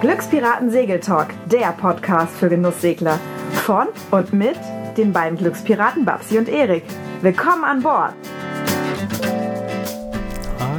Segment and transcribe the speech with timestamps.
[0.00, 3.20] Glückspiraten Segeltalk, der Podcast für Genusssegler.
[3.52, 4.56] Von und mit
[4.96, 6.84] den beiden Glückspiraten Babsi und Erik.
[7.20, 8.14] Willkommen an Bord!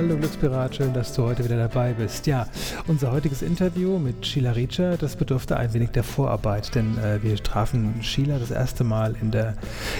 [0.04, 2.26] Hallo Glückspirat, schön, dass du heute wieder dabei bist.
[2.26, 2.48] Ja,
[2.88, 7.36] unser heutiges Interview mit Sheila Riecher, das bedurfte ein wenig der Vorarbeit, denn äh, wir
[7.36, 9.54] trafen Sheila das erste Mal in, der,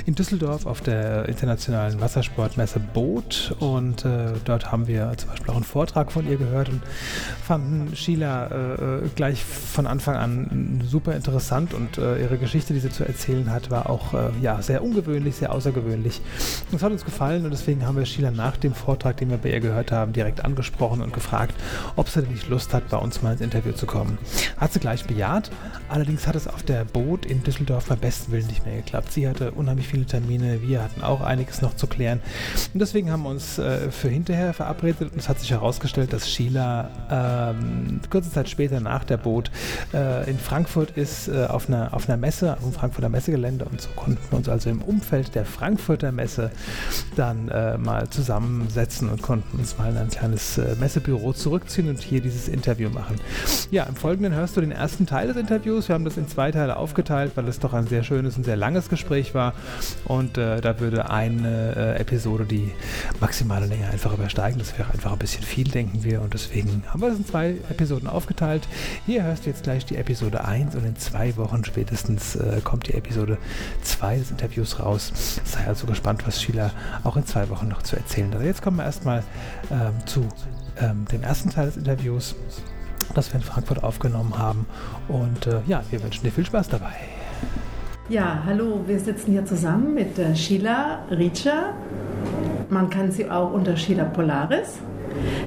[0.08, 5.56] in Düsseldorf auf der internationalen Wassersportmesse Boot und äh, dort haben wir zum Beispiel auch
[5.56, 6.82] einen Vortrag von ihr gehört und
[7.44, 12.80] fanden Sheila äh, äh gleich von Anfang an super interessant und äh, ihre Geschichte, die
[12.80, 16.22] sie zu erzählen hat, war auch äh, ja, sehr ungewöhnlich, sehr außergewöhnlich.
[16.72, 19.52] Das hat uns gefallen und deswegen haben wir Sheila nach dem Vortrag, den wir bei
[19.52, 21.56] ihr gehört haben, direkt angesprochen und gefragt,
[21.96, 24.18] ob sie denn nicht Lust hat, bei uns mal ins Interview zu kommen.
[24.58, 25.52] Hat sie gleich bejaht,
[25.90, 29.12] allerdings hat es auf der Boot in Düsseldorf beim besten Willen nicht mehr geklappt.
[29.12, 32.22] Sie hatte unheimlich viele Termine, wir hatten auch einiges noch zu klären
[32.74, 36.30] und deswegen haben wir uns äh, für hinterher verabredet und es hat sich herausgestellt, dass
[36.30, 39.52] Sheila ähm, kurze Zeit später nach der Boot
[39.94, 43.82] äh, in Frankfurt ist, äh, auf, einer, auf einer Messe, auf dem Frankfurter Messegelände und
[43.82, 46.52] so konnten wir uns also im Umfeld der Frankfurter Messe
[47.16, 52.00] dann äh, mal zusammensetzen und konnten uns mal in ein kleines äh, Messebüro zurückziehen und
[52.02, 53.20] hier dieses Interview machen.
[53.72, 55.88] Ja, im Folgenden hörst du den ersten Teil des Interviews.
[55.88, 58.58] Wir haben das in zwei Teile aufgeteilt, weil es doch ein sehr schönes und sehr
[58.58, 59.54] langes Gespräch war.
[60.06, 62.72] Und äh, da würde eine äh, Episode die
[63.20, 64.60] maximale Länge einfach übersteigen.
[64.60, 66.22] Das wäre einfach ein bisschen viel, denken wir.
[66.22, 68.68] Und deswegen haben wir das in zwei Episoden aufgeteilt.
[69.06, 72.88] Hier hörst du jetzt gleich die Episode 1 und in zwei Wochen spätestens äh, kommt
[72.88, 73.38] die Episode
[73.82, 75.12] 2 des Interviews raus.
[75.44, 76.72] Sei also gespannt, was Sheila
[77.04, 78.36] auch in zwei Wochen noch zu erzählen hat.
[78.36, 79.24] Also jetzt kommen wir erstmal
[79.72, 80.28] ähm, zu
[80.80, 82.36] ähm, dem ersten Teil des Interviews,
[83.16, 84.66] das wir in Frankfurt aufgenommen haben.
[85.08, 86.94] Und äh, ja, wir wünschen dir viel Spaß dabei.
[88.10, 91.74] Ja, hallo, wir sitzen hier zusammen mit äh, Sheila Riecher.
[92.70, 94.80] Man kann sie auch unter Sheila Polaris.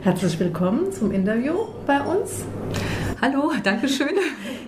[0.02, 1.55] Herzlich willkommen zum Interview
[1.86, 2.45] bei uns.
[3.25, 4.11] Hallo, danke schön.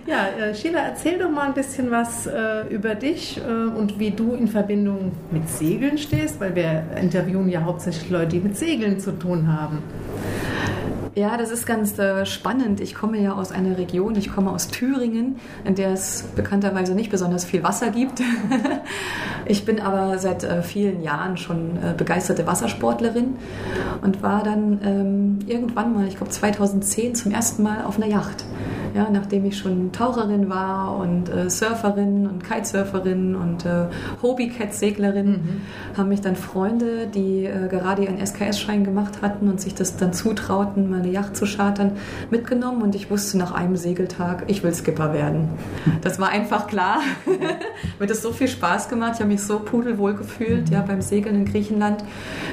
[0.07, 4.09] Ja, äh, Sheila, erzähl doch mal ein bisschen was äh, über dich äh, und wie
[4.09, 8.99] du in Verbindung mit Segeln stehst, weil wir interviewen ja hauptsächlich Leute, die mit Segeln
[8.99, 9.83] zu tun haben.
[11.17, 12.79] Ja, das ist ganz äh, spannend.
[12.79, 17.09] Ich komme ja aus einer Region, ich komme aus Thüringen, in der es bekannterweise nicht
[17.09, 18.21] besonders viel Wasser gibt.
[19.47, 23.35] ich bin aber seit äh, vielen Jahren schon äh, begeisterte Wassersportlerin
[24.03, 28.45] und war dann ähm, irgendwann mal, ich glaube 2010, zum ersten Mal auf einer Yacht.
[28.97, 33.85] Ja, nachdem ich schon Taucherin war und äh, Surferin und Kitesurferin und äh,
[34.23, 35.61] Hobbycat-Seglerin, mhm.
[35.95, 40.13] haben mich dann Freunde, die äh, gerade ihren SKS-Schein gemacht hatten und sich das dann
[40.13, 41.91] zutrauten, meine Yacht zu chartern,
[42.31, 45.49] mitgenommen und ich wusste nach einem Segeltag, ich will Skipper werden.
[46.01, 46.97] Das war einfach klar.
[47.27, 51.01] mir hat es so viel Spaß gemacht, ich habe mich so pudelwohl gefühlt ja, beim
[51.01, 52.03] Segeln in Griechenland,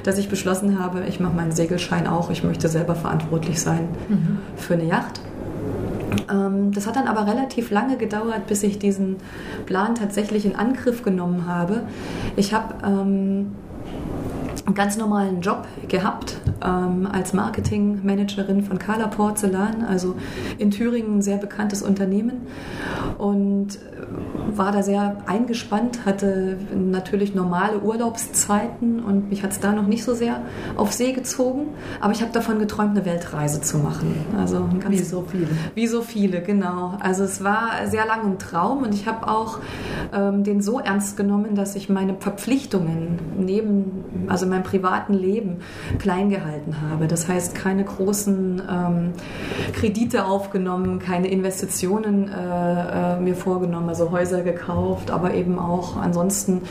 [0.03, 4.41] dass ich beschlossen habe, ich mache meinen Segelschein auch, ich möchte selber verantwortlich sein mhm.
[4.57, 5.23] für eine Yacht.
[6.31, 9.17] Ähm, das hat dann aber relativ lange gedauert, bis ich diesen
[9.67, 11.83] Plan tatsächlich in Angriff genommen habe.
[12.37, 13.53] Ich habe ähm,
[14.67, 20.17] einen ganz normalen Job gehabt ähm, als Marketingmanagerin von Carla Porzellan, also
[20.59, 22.47] in Thüringen ein sehr bekanntes Unternehmen
[23.19, 23.79] und
[24.57, 30.05] war da sehr eingespannt, hatte natürlich normale Urlaubszeiten und mich hat es da noch nicht
[30.05, 30.43] so sehr
[30.77, 31.69] auf See gezogen,
[32.01, 34.15] aber ich habe davon geträumt, eine Weltreise zu machen.
[34.39, 35.49] Also wie so viele.
[35.75, 36.97] Wie so viele, genau.
[37.01, 39.59] Also es war sehr lange ein Traum und ich habe auch
[40.13, 45.59] ähm, den so ernst genommen, dass ich meine Verpflichtungen neben, also meinem privaten Leben
[45.99, 47.07] klein gehalten habe.
[47.07, 49.13] Das heißt, keine großen ähm,
[49.73, 56.63] Kredite aufgenommen, keine Investitionen äh, äh, mir vorgenommen, also Häuser gekauft, aber eben auch ansonsten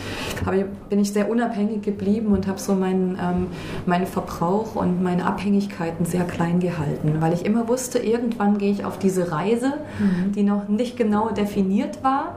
[0.54, 3.48] ich, bin ich sehr unabhängig geblieben und habe so meinen, ähm,
[3.86, 8.86] meinen Verbrauch und meine Abhängigkeiten sehr klein gehalten, weil ich immer wusste, irgendwann gehe ich
[8.86, 10.32] auf diese Reise, mhm.
[10.34, 12.36] die noch nicht genau definiert war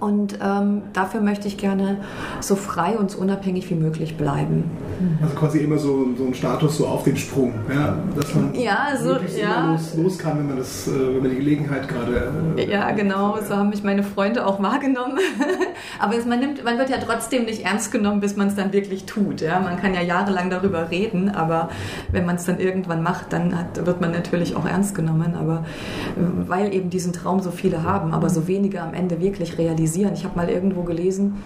[0.00, 1.98] und ähm, dafür möchte ich gerne
[2.40, 4.64] so frei und so unabhängig wie möglich bleiben.
[5.22, 7.98] Also quasi immer so, so ein Status so auf den Sprung, ja?
[8.16, 9.72] dass man ja, so, ja.
[9.72, 12.32] Los, los, kann, wenn man, das, äh, wenn man die Gelegenheit gerade...
[12.56, 15.18] Äh, ja, genau, so haben mich meine Freunde auch wahrgenommen.
[16.00, 18.72] Aber es, man, nimmt, man wird ja trotzdem nicht ernst genommen, bis man es dann
[18.72, 19.40] wirklich tut.
[19.40, 19.60] Ja?
[19.60, 21.70] Man kann ja jahrelang darüber reden, aber
[22.10, 25.34] wenn man es dann irgendwann macht, dann hat, wird man natürlich auch ernst genommen.
[25.34, 25.64] Aber
[26.16, 29.87] äh, weil eben diesen Traum so viele haben, aber so wenige am Ende wirklich realisieren,
[29.88, 30.12] realisieren.
[30.14, 31.36] Ich habe mal irgendwo gelesen,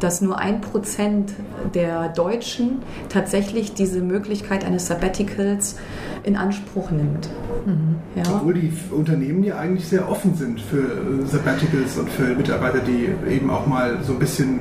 [0.00, 1.32] dass nur ein Prozent
[1.74, 5.76] der Deutschen tatsächlich diese Möglichkeit eines Sabbaticals
[6.24, 7.28] in Anspruch nimmt.
[7.64, 7.96] Mhm.
[8.16, 8.22] Ja.
[8.34, 13.08] Obwohl die Unternehmen ja eigentlich sehr offen sind für äh, Sabbaticals und für Mitarbeiter, die
[13.30, 14.60] eben auch mal so ein bisschen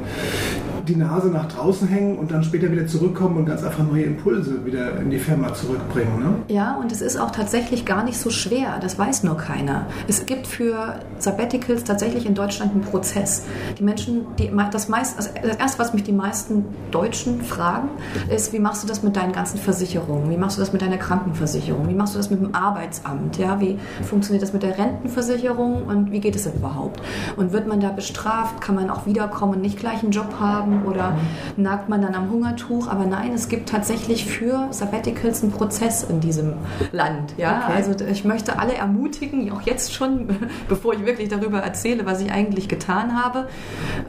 [0.87, 4.65] die Nase nach draußen hängen und dann später wieder zurückkommen und ganz einfach neue Impulse
[4.65, 6.19] wieder in die Firma zurückbringen.
[6.19, 6.35] Ne?
[6.53, 9.87] Ja, und es ist auch tatsächlich gar nicht so schwer, das weiß nur keiner.
[10.07, 13.45] Es gibt für Sabbaticals tatsächlich in Deutschland einen Prozess.
[13.79, 17.89] Die Menschen, die, das, meist, also das erste, was mich die meisten Deutschen fragen,
[18.29, 20.29] ist, wie machst du das mit deinen ganzen Versicherungen?
[20.29, 21.87] Wie machst du das mit deiner Krankenversicherung?
[21.87, 23.37] Wie machst du das mit dem Arbeitsamt?
[23.37, 27.01] Ja, wie funktioniert das mit der Rentenversicherung und wie geht es überhaupt?
[27.37, 28.59] Und wird man da bestraft?
[28.61, 31.15] Kann man auch wiederkommen und nicht gleich einen Job haben oder
[31.57, 32.87] nagt man dann am Hungertuch?
[32.87, 36.53] Aber nein, es gibt tatsächlich für Sabbaticals einen Prozess in diesem
[36.91, 37.33] Land.
[37.37, 37.73] Ja, Okay.
[37.77, 40.27] also ich möchte alle ermutigen, auch jetzt schon,
[40.67, 43.47] bevor ich wirklich darüber erzähle, was ich eigentlich getan habe,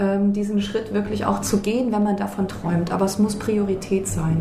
[0.00, 2.90] ähm, diesen Schritt wirklich auch zu gehen, wenn man davon träumt.
[2.92, 4.40] Aber es muss Priorität sein.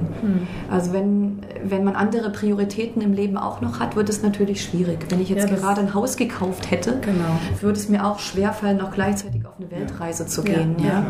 [0.72, 5.00] Also wenn, wenn man andere Prioritäten im Leben auch noch hat, wird es natürlich schwierig.
[5.10, 7.40] Wenn ich jetzt Ja, gerade ein Haus gekauft hätte, Genau.
[7.62, 10.76] würde es mir auch schwerfallen, noch gleichzeitig auf eine Weltreise zu gehen.
[10.80, 11.06] Ja, ja, ja.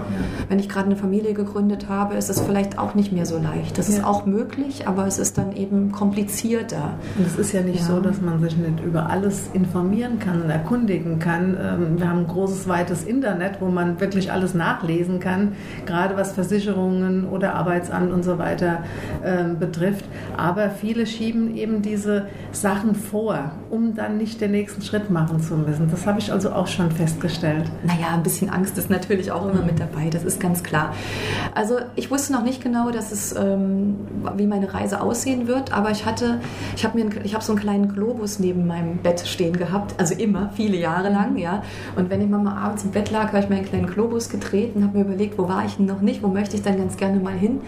[0.50, 3.78] Wenn ich gerade eine Familie gegründet habe, ist es vielleicht auch nicht mehr so leicht.
[3.78, 4.06] Das ist Ja.
[4.06, 6.92] auch möglich, aber es ist dann eben komplizierter.
[7.18, 7.88] Und es ist ja nicht Ja.
[7.88, 11.58] so, dass man sich nicht über alles informieren kann und erkundigen kann.
[11.62, 15.52] Ähm, Wir haben ein großes, weites Internet, wo man wirklich alles nachlesen kann,
[15.86, 18.80] gerade was Versicherungen oder Arbeitsamt und so weiter
[19.26, 20.06] ähm, betrifft.
[20.38, 25.56] Aber viele schieben eben diese Sachen vor, um dann nicht den nächsten Schritt machen zu
[25.56, 25.90] müssen.
[25.92, 27.70] Das habe ich also auch schon festgestellt.
[27.84, 30.93] Naja, ein bisschen Angst ist natürlich auch immer mit dabei, das ist ganz klar.
[31.56, 33.96] Also ich wusste noch nicht genau, dass es, ähm,
[34.38, 36.40] wie meine Reise aussehen wird, aber ich hatte,
[36.76, 39.96] ich habe mir, einen- ich habe so einen kleinen Globus neben meinem Bett stehen gehabt,
[40.00, 41.64] also immer, viele Jahre lang, ja.
[41.96, 44.76] Und wenn ich mal abends im Bett lag, habe ich mir einen kleinen Globus gedreht
[44.76, 46.98] und habe mir überlegt, wo war ich denn noch nicht, wo möchte ich dann ganz
[46.98, 47.62] gerne mal hin.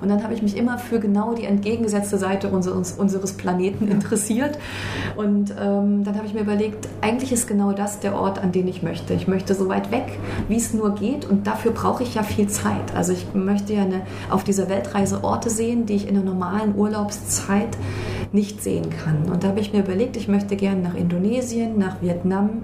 [0.00, 4.58] Und dann habe ich mich immer für genau die entgegengesetzte Seite unseres, unseres Planeten interessiert.
[5.16, 8.68] Und ähm, dann habe ich mir überlegt, eigentlich ist genau das der Ort, an den
[8.68, 9.14] ich möchte.
[9.14, 10.18] Ich möchte so weit weg,
[10.48, 11.24] wie es nur geht.
[11.28, 12.71] Und dafür brauche ich ja viel Zeit.
[12.94, 16.76] Also ich möchte ja eine, auf dieser Weltreise Orte sehen, die ich in der normalen
[16.76, 17.76] Urlaubszeit
[18.32, 19.30] nicht sehen kann.
[19.30, 22.62] Und da habe ich mir überlegt, ich möchte gerne nach Indonesien, nach Vietnam,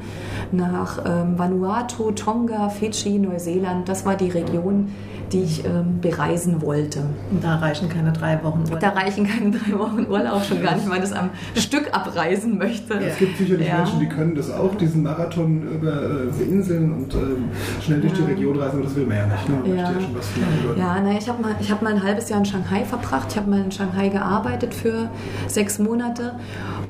[0.51, 3.89] nach ähm, Vanuatu, Tonga, Fidschi, Neuseeland.
[3.89, 4.93] Das war die Region,
[5.33, 7.01] die ich ähm, bereisen wollte.
[7.31, 8.81] Und da reichen keine drei Wochen Urlaub.
[8.81, 12.59] Da reichen keine drei Wochen Urlaub schon gar nicht, wenn man das am Stück abreisen
[12.59, 12.95] möchte.
[12.95, 13.79] Es gibt sicherlich Ja.
[13.79, 17.45] Menschen, die können das auch, diesen Marathon über äh, Inseln und ähm,
[17.85, 19.49] schnell durch die Region reisen, aber das will man ja nicht.
[19.49, 19.57] Ne?
[19.57, 19.93] Man Ja.
[19.93, 20.79] ja schon was von.
[20.79, 23.29] Ja, na, ich habe mal, ich hab mal ein halbes Jahr in Shanghai verbracht.
[23.31, 25.11] Ich habe mal in Shanghai gearbeitet für
[25.47, 26.33] sechs Monate.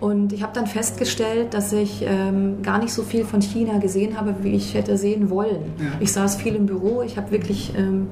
[0.00, 4.16] Und ich habe dann festgestellt, dass ich ähm, gar nicht so viel von China gesehen
[4.16, 5.72] habe, wie ich hätte sehen wollen.
[5.78, 5.86] Ja.
[5.98, 8.06] Ich saß viel im Büro, ich habe wirklich ähm,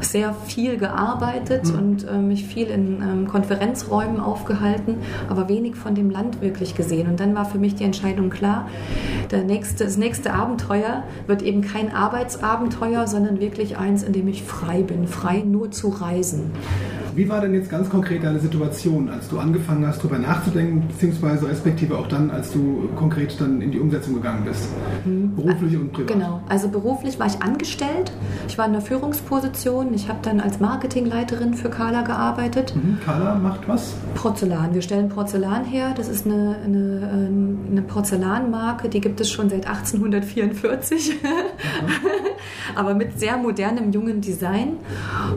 [0.00, 4.96] sehr viel gearbeitet und ähm, mich viel in ähm, Konferenzräumen aufgehalten,
[5.28, 7.08] aber wenig von dem Land wirklich gesehen.
[7.08, 8.68] Und dann war für mich die Entscheidung klar,
[9.30, 14.42] der nächste, das nächste Abenteuer wird eben kein Arbeitsabenteuer, sondern wirklich eins, in dem ich
[14.42, 16.52] frei bin, frei nur zu reisen.
[17.14, 21.48] Wie war denn jetzt ganz konkret deine Situation, als du angefangen hast, darüber nachzudenken, beziehungsweise
[21.48, 24.68] respektive auch dann, als du konkret dann in die Umsetzung gegangen bist?
[25.04, 26.08] Beruflich und privat.
[26.08, 28.12] Genau, also beruflich war ich angestellt,
[28.48, 32.74] ich war in der Führungsposition, ich habe dann als Marketingleiterin für Carla gearbeitet.
[32.76, 32.98] Mhm.
[33.04, 33.94] Carla macht was?
[34.14, 34.74] Porzellan.
[34.74, 35.92] Wir stellen Porzellan her.
[35.96, 41.16] Das ist eine, eine, ähm, eine Porzellanmarke, die gibt es schon seit 1844,
[42.74, 44.76] aber mit sehr modernem, jungen Design.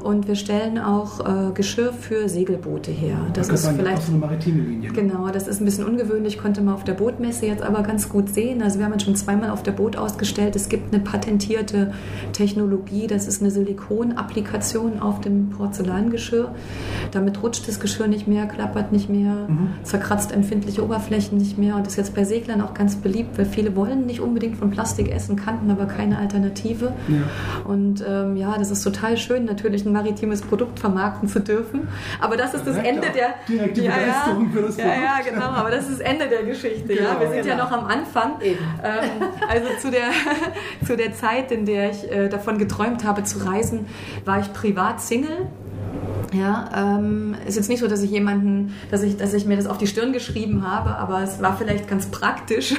[0.04, 3.16] Und wir stellen auch äh, Geschirr für Segelboote her.
[3.32, 4.92] Das Das ist vielleicht auch so eine maritime Linie.
[4.92, 8.28] Genau, das ist ein bisschen ungewöhnlich, konnte man auf der Bootmesse jetzt aber ganz gut
[8.28, 8.62] sehen.
[8.62, 10.58] Also wir haben uns schon zweimal auf der Boot ausgestellt.
[10.58, 11.94] Es gibt eine patentierte
[12.34, 16.54] Technologie, das ist eine Silikonapplikation auf dem Porzellangeschirr.
[17.12, 19.48] Damit rutscht das Geschirr nicht mehr, klappert nicht mehr,
[19.84, 23.74] zerkratzt empfindliche Oberflächen nicht mehr und ist jetzt bei Seglern auch ganz beliebt, weil viele
[23.78, 26.92] wollen nicht unbedingt von Plastik essen, kannten aber keine Alternative.
[27.08, 27.72] Ja.
[27.72, 31.53] Und ähm, ja, das ist total schön, natürlich ein maritimes Produkt vermarkten zu dürfen.
[32.20, 34.86] Aber das ist das merkt Ende der direkt die ja, Begeisterung ja, für das ja,
[34.86, 35.46] ja, genau.
[35.46, 36.94] Aber das ist das Ende der Geschichte.
[36.94, 37.64] ja, Genau, wir sind ja genau.
[37.66, 38.42] noch am Anfang.
[38.42, 38.60] Eben.
[38.84, 40.10] Ähm, also zu der
[40.86, 43.88] zu der Zeit, in der ich äh, davon geträumt habe zu reisen,
[44.26, 45.48] war ich privat Single.
[46.34, 49.68] Ja, ähm, ist jetzt nicht so, dass ich jemanden, dass ich, dass ich mir das
[49.68, 52.74] auf die Stirn geschrieben habe, aber es war vielleicht ganz praktisch,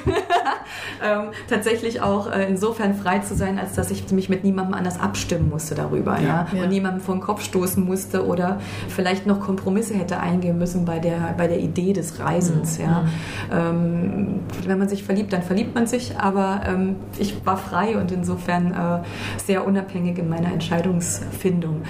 [1.05, 4.99] ähm, tatsächlich auch äh, insofern frei zu sein, als dass ich mich mit niemandem anders
[5.01, 6.63] abstimmen musste darüber, ja, Ja.
[6.63, 8.59] und niemandem vor den Kopf stoßen musste oder
[8.89, 13.05] vielleicht noch Kompromisse hätte eingehen müssen bei der, bei der Idee des Reisens, ja.
[13.53, 18.11] Ähm, wenn man sich verliebt, dann verliebt man sich, aber ähm, ich war frei und
[18.13, 21.83] insofern äh, sehr unabhängig in meiner Entscheidungsfindung.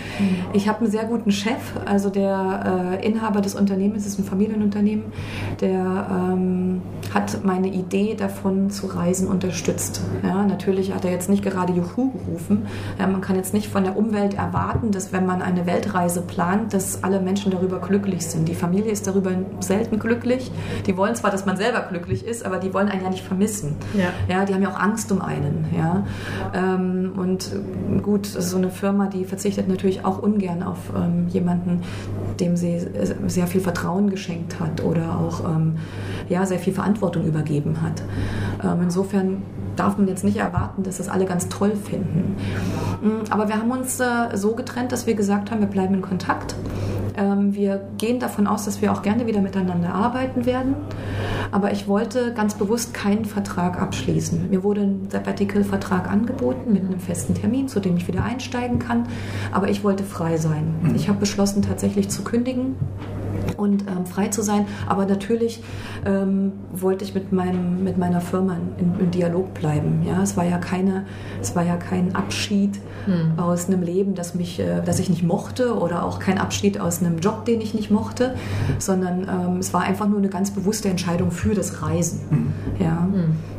[0.52, 1.53] Ich habe einen sehr guten Chef,
[1.84, 5.04] also der äh, Inhaber des Unternehmens ist ein Familienunternehmen,
[5.61, 6.82] der ähm,
[7.12, 10.00] hat meine Idee davon zu reisen unterstützt.
[10.23, 12.66] Ja, natürlich hat er jetzt nicht gerade Juhu gerufen.
[12.99, 16.75] Ja, man kann jetzt nicht von der Umwelt erwarten, dass wenn man eine Weltreise plant,
[16.75, 18.49] dass alle Menschen darüber glücklich sind.
[18.49, 19.30] Die Familie ist darüber
[19.61, 20.50] selten glücklich.
[20.87, 23.76] Die wollen zwar, dass man selber glücklich ist, aber die wollen einen ja nicht vermissen.
[23.94, 24.11] Ja.
[24.28, 25.66] Ja, die haben ja auch Angst um einen.
[25.76, 26.04] Ja.
[26.54, 27.50] Ähm, und
[28.02, 31.44] gut, so eine Firma, die verzichtet natürlich auch ungern auf ähm, jemanden,
[32.41, 32.81] dem sie
[33.27, 35.77] sehr viel Vertrauen geschenkt hat oder auch ähm,
[36.29, 38.03] ja, sehr viel Verantwortung übergeben hat.
[38.63, 39.43] Ähm, insofern
[39.76, 42.37] darf man jetzt nicht erwarten, dass das alle ganz toll finden.
[43.02, 46.02] Mm, aber wir haben uns äh, so getrennt, dass wir gesagt haben, wir bleiben in
[46.02, 46.54] Kontakt.
[47.16, 50.75] Ähm, wir gehen davon aus, dass wir auch gerne wieder miteinander arbeiten werden.
[51.52, 54.50] Aber ich wollte ganz bewusst keinen Vertrag abschließen.
[54.50, 59.07] Mir wurde ein Sabbatical-Vertrag angeboten mit einem festen Termin, zu dem ich wieder einsteigen kann.
[59.52, 60.75] Aber ich wollte frei sein.
[60.83, 60.95] Mhm.
[60.97, 62.75] Ich habe beschlossen, tatsächlich zu kündigen
[63.64, 64.66] und ähm, frei zu sein.
[64.87, 65.62] Aber natürlich
[66.06, 70.02] ähm, wollte ich mit, meinem, mit meiner Firma in, in, Dialog bleiben.
[70.06, 71.06] Ja, es war ja keine,
[71.40, 73.38] es war ja kein Abschied hm.
[73.38, 77.00] aus einem Leben, das mich, äh, das ich nicht mochte, oder auch kein Abschied aus
[77.00, 78.35] einem Job, den ich nicht mochte,
[78.78, 82.21] sondern ähm, es war einfach nur eine ganz bewusste Entscheidung für das Reisen.
[82.28, 82.52] Hm.
[82.78, 83.09] Ja,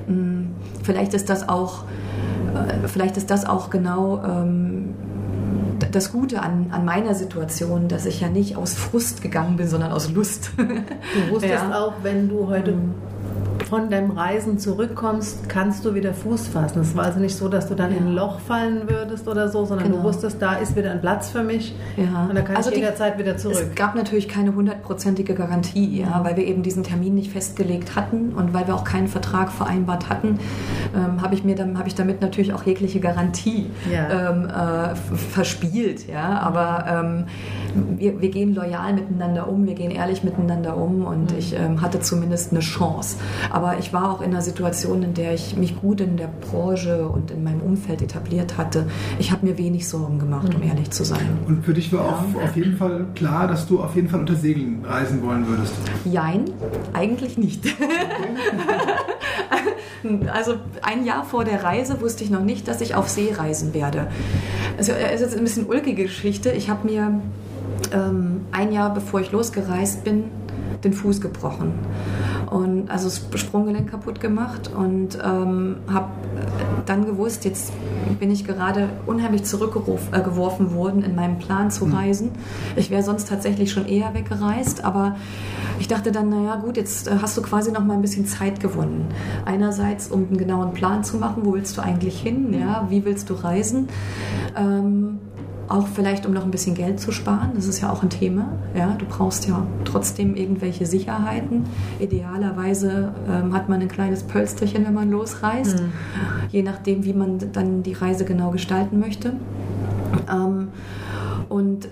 [0.08, 0.48] hm.
[0.84, 1.84] vielleicht ist das auch,
[2.54, 4.95] äh, vielleicht ist das auch genau ähm,
[5.96, 9.92] das Gute an, an meiner Situation, dass ich ja nicht aus Frust gegangen bin, sondern
[9.92, 10.52] aus Lust.
[10.58, 11.80] Du wusstest ja.
[11.80, 12.94] auch, wenn du heute mhm
[13.66, 16.82] von deinem Reisen zurückkommst, kannst du wieder Fuß fassen.
[16.82, 17.98] Es war also nicht so, dass du dann ja.
[17.98, 20.02] in ein Loch fallen würdest oder so, sondern genau.
[20.02, 22.28] du wusstest, da ist wieder ein Platz für mich ja.
[22.30, 23.58] und da kann also ich jederzeit wieder zurück.
[23.60, 28.34] Es gab natürlich keine hundertprozentige Garantie, ja, weil wir eben diesen Termin nicht festgelegt hatten
[28.34, 30.40] und weil wir auch keinen Vertrag vereinbart hatten,
[30.96, 34.32] ähm, habe ich mir dann habe ich damit natürlich auch jegliche Garantie ja.
[34.32, 36.08] ähm, äh, verspielt.
[36.08, 37.26] Ja, aber ähm,
[37.98, 41.38] wir, wir, gehen loyal miteinander um, wir gehen ehrlich miteinander um und mhm.
[41.38, 43.18] ich ähm, hatte zumindest eine Chance.
[43.52, 47.08] Aber ich war auch in einer Situation, in der ich mich gut in der Branche
[47.08, 48.88] und in meinem Umfeld etabliert hatte.
[49.20, 50.70] Ich habe mir wenig Sorgen gemacht, um mhm.
[50.70, 51.38] ehrlich zu sein.
[51.48, 52.12] Und für dich war ja.
[52.12, 55.74] auch auf jeden Fall klar, dass du auf jeden Fall unter Segeln reisen wollen würdest?
[56.06, 56.46] Jein,
[56.94, 57.66] eigentlich nicht.
[60.32, 63.74] also ein Jahr vor der Reise wusste ich noch nicht, dass ich auf See reisen
[63.74, 64.08] werde.
[64.78, 66.52] Also es ist jetzt ein bisschen ulkige Geschichte.
[66.52, 67.22] Ich habe mir
[67.94, 70.26] ähm, ein Jahr bevor ich losgereist bin,
[70.84, 71.74] den Fuß gebrochen
[72.56, 76.08] und also das Sprunggelenk kaputt gemacht und ähm, habe
[76.86, 77.74] dann gewusst, jetzt
[78.18, 81.94] bin ich gerade unheimlich zurückgeworfen äh, worden in meinem Plan zu hm.
[81.94, 82.32] reisen.
[82.78, 85.18] Ich wäre sonst tatsächlich schon eher weggereist, aber
[85.80, 88.62] ich dachte dann, naja gut, jetzt äh, hast du quasi noch mal ein bisschen Zeit
[88.62, 89.10] gewonnen.
[89.44, 93.30] Einerseits, um einen genauen Plan zu machen, wo willst du eigentlich hin, ja, wie willst
[93.30, 93.90] du reisen.
[94.56, 95.20] Ähm,
[95.68, 97.52] auch vielleicht, um noch ein bisschen Geld zu sparen.
[97.56, 98.50] Das ist ja auch ein Thema.
[98.76, 101.64] Ja, du brauchst ja trotzdem irgendwelche Sicherheiten.
[102.00, 105.80] Idealerweise ähm, hat man ein kleines Pölsterchen, wenn man losreist.
[105.80, 105.92] Mhm.
[106.52, 109.34] Je nachdem, wie man dann die Reise genau gestalten möchte.
[110.32, 110.70] Ähm,
[111.50, 111.90] und äh,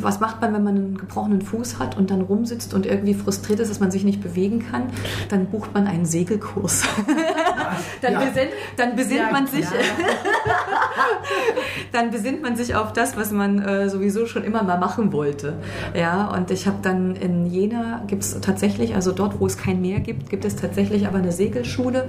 [0.00, 3.60] was macht man, wenn man einen gebrochenen Fuß hat und dann rumsitzt und irgendwie frustriert
[3.60, 4.84] ist, dass man sich nicht bewegen kann?
[5.28, 6.84] Dann bucht man einen Segelkurs.
[8.00, 8.20] dann, ja.
[8.20, 9.64] besinnt, dann besinnt ja, man sich,
[11.92, 15.54] dann besinnt man sich auf das, was man äh, sowieso schon immer mal machen wollte.
[15.94, 19.80] Ja, und ich habe dann in Jena gibt es tatsächlich, also dort, wo es kein
[19.80, 22.08] Meer gibt, gibt es tatsächlich aber eine Segelschule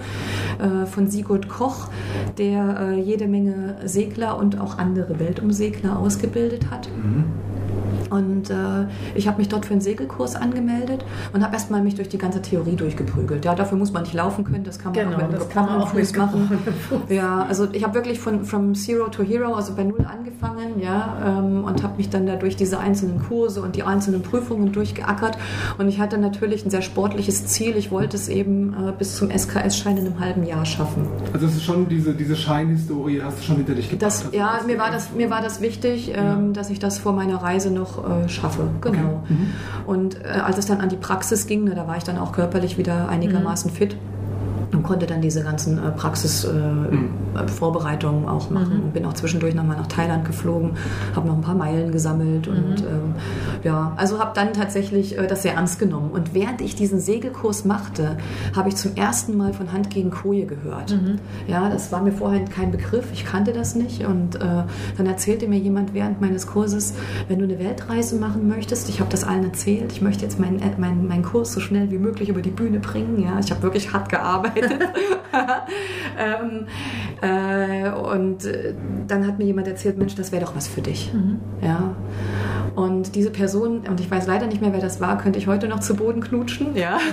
[0.59, 1.89] äh, von Sigurd Koch,
[2.37, 6.89] der äh, jede Menge Segler und auch andere Weltumsegler ausgebildet hat.
[6.89, 7.48] Mhm.
[8.09, 12.09] Und äh, ich habe mich dort für einen Segelkurs angemeldet und habe erstmal mich durch
[12.09, 13.45] die ganze Theorie durchgeprügelt.
[13.45, 15.87] Ja, dafür muss man nicht laufen können, das kann man genau, auch mit einem gebrochenen
[15.87, 16.59] Fuß machen.
[17.09, 21.17] Ja, also ich habe wirklich von from Zero to Hero, also bei Null angefangen, ja,
[21.25, 25.37] ähm, und habe mich dann da durch diese einzelnen Kurse und die einzelnen Prüfungen durchgeackert.
[25.77, 27.75] Und ich hatte natürlich ein sehr sportliches Ziel.
[27.77, 31.07] Ich wollte es eben äh, bis zum SKS-Schein in einem halben Jahr schaffen.
[31.33, 34.03] Also es ist schon diese, diese Scheinhistorie, hast du schon hinter dich gebracht?
[34.03, 36.37] Das, ja, mir war, das, mir war das wichtig, ähm, ja.
[36.53, 38.67] dass ich das vor meiner Reise noch äh, schaffe.
[38.81, 39.23] Genau.
[39.23, 39.33] Okay.
[39.33, 39.53] Mhm.
[39.85, 42.31] Und äh, als es dann an die Praxis ging, ne, da war ich dann auch
[42.31, 43.75] körperlich wieder einigermaßen mhm.
[43.75, 43.97] fit
[44.71, 48.29] und konnte dann diese ganzen äh, Praxisvorbereitungen äh, mhm.
[48.29, 48.87] auch machen.
[48.87, 48.91] Mhm.
[48.91, 50.71] Bin auch zwischendurch nochmal nach Thailand geflogen,
[51.15, 52.53] habe noch ein paar Meilen gesammelt mhm.
[52.53, 53.15] und ähm,
[53.63, 56.11] ja, also habe dann tatsächlich äh, das sehr ernst genommen.
[56.11, 58.17] Und während ich diesen Segelkurs machte,
[58.55, 60.91] habe ich zum ersten Mal von Hand gegen Koje gehört.
[60.91, 61.19] Mhm.
[61.47, 64.63] Ja, das war mir vorher kein Begriff, ich kannte das nicht und äh,
[64.97, 66.93] dann erzählte mir jemand während meines Kurses,
[67.27, 70.61] wenn du eine Weltreise machen möchtest, ich habe das allen erzählt, ich möchte jetzt meinen
[70.77, 73.21] mein, mein Kurs so schnell wie möglich über die Bühne bringen.
[73.21, 74.58] Ja, ich habe wirklich hart gearbeitet
[76.17, 76.67] ähm,
[77.21, 78.73] äh, und äh,
[79.07, 81.13] dann hat mir jemand erzählt, Mensch, das wäre doch was für dich.
[81.13, 81.39] Mhm.
[81.61, 81.95] Ja.
[82.75, 85.67] Und diese Person, und ich weiß leider nicht mehr, wer das war, könnte ich heute
[85.67, 86.75] noch zu Boden knutschen.
[86.75, 86.99] Ja.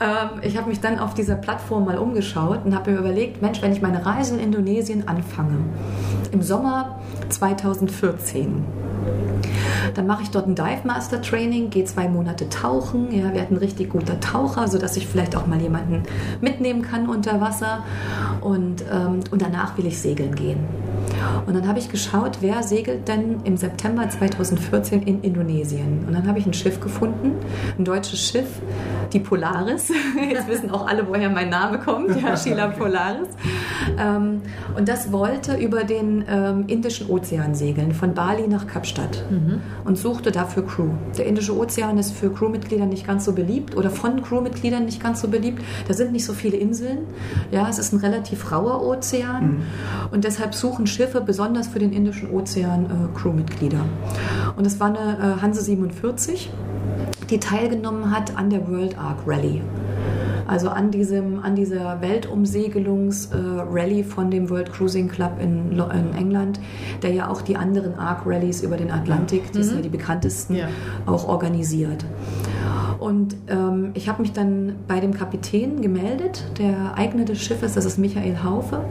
[0.00, 3.62] ähm, ich habe mich dann auf dieser Plattform mal umgeschaut und habe mir überlegt, Mensch,
[3.62, 5.58] wenn ich meine Reise in Indonesien anfange,
[6.32, 8.64] im Sommer 2014,
[9.94, 13.12] dann mache ich dort ein Dive Master Training, gehe zwei Monate tauchen.
[13.12, 16.02] Ja, werde ein richtig guter Taucher, sodass ich vielleicht auch mal jemanden
[16.40, 17.84] mitnehmen kann unter Wasser.
[18.40, 20.58] Und, ähm, und danach will ich segeln gehen.
[21.46, 26.04] Und dann habe ich geschaut, wer segelt denn im September 2014 in Indonesien.
[26.06, 27.32] Und dann habe ich ein Schiff gefunden,
[27.78, 28.48] ein deutsches Schiff,
[29.12, 29.90] die Polaris.
[30.30, 33.28] Jetzt wissen auch alle, woher mein Name kommt, ja, Sheila Polaris.
[33.98, 34.42] Ähm,
[34.76, 39.60] und das wollte über den ähm, Indischen Ozean segeln, von Bali nach Kapstadt mhm.
[39.84, 40.90] und suchte dafür Crew.
[41.16, 45.20] Der Indische Ozean ist für Crewmitglieder nicht ganz so beliebt oder von Crewmitgliedern nicht ganz
[45.20, 45.62] so beliebt.
[45.86, 46.98] Da sind nicht so viele Inseln.
[47.50, 49.62] Ja, es ist ein relativ rauer Ozean mhm.
[50.10, 53.84] und deshalb suchen Schiffe besonders für den Indischen Ozean äh, Crewmitglieder.
[54.56, 56.50] Und es war eine äh, Hanse 47,
[57.30, 59.62] die teilgenommen hat an der World Ark Rally.
[60.46, 66.60] Also an, diesem, an dieser Weltumsegelungs-Rallye äh, von dem World Cruising Club in, in, England,
[67.02, 69.62] der ja auch die anderen Ark-Rallies über den Atlantik, die mhm.
[69.62, 70.68] sind ja die bekanntesten, ja.
[71.06, 72.04] auch organisiert.
[72.98, 77.84] Und ähm, ich habe mich dann bei dem Kapitän gemeldet, der Eigner des Schiffes, das
[77.84, 78.84] ist Michael Haufe.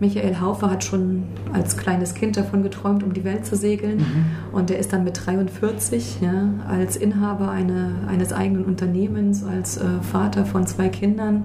[0.00, 3.98] Michael Haufe hat schon als kleines Kind davon geträumt, um die Welt zu segeln.
[3.98, 4.26] Mhm.
[4.52, 9.84] Und er ist dann mit 43 ja, als Inhaber eine, eines eigenen Unternehmens, als äh,
[10.02, 11.44] Vater von zwei Kindern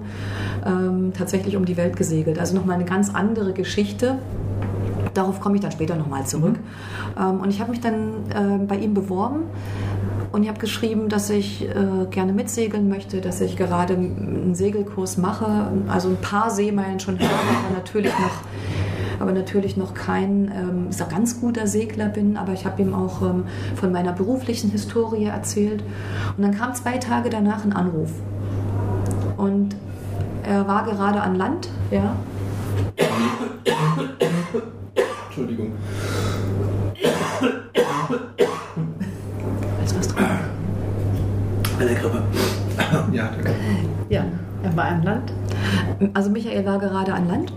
[0.66, 2.38] ähm, tatsächlich um die Welt gesegelt.
[2.38, 4.18] Also nochmal eine ganz andere Geschichte.
[5.14, 6.58] Darauf komme ich dann später nochmal zurück.
[6.58, 7.22] Mhm.
[7.22, 7.98] Ähm, und ich habe mich dann
[8.30, 9.44] äh, bei ihm beworben
[10.32, 15.16] und ich habe geschrieben, dass ich äh, gerne mitsegeln möchte, dass ich gerade einen Segelkurs
[15.16, 17.30] mache, also ein paar Seemeilen schon habe,
[17.66, 18.44] aber natürlich noch
[19.20, 22.36] aber natürlich noch kein ähm, ganz guter Segler bin.
[22.38, 23.44] Aber ich habe ihm auch ähm,
[23.76, 25.84] von meiner beruflichen Historie erzählt.
[26.36, 28.10] Und dann kam zwei Tage danach ein Anruf.
[29.36, 29.76] Und
[30.42, 32.16] er war gerade an Land, ja.
[35.28, 35.72] Entschuldigung.
[41.80, 42.22] Bei der Grippe.
[43.10, 43.54] ja, danke.
[44.10, 44.26] Ja,
[44.62, 45.32] er war an Land.
[46.12, 47.54] Also Michael war gerade an Land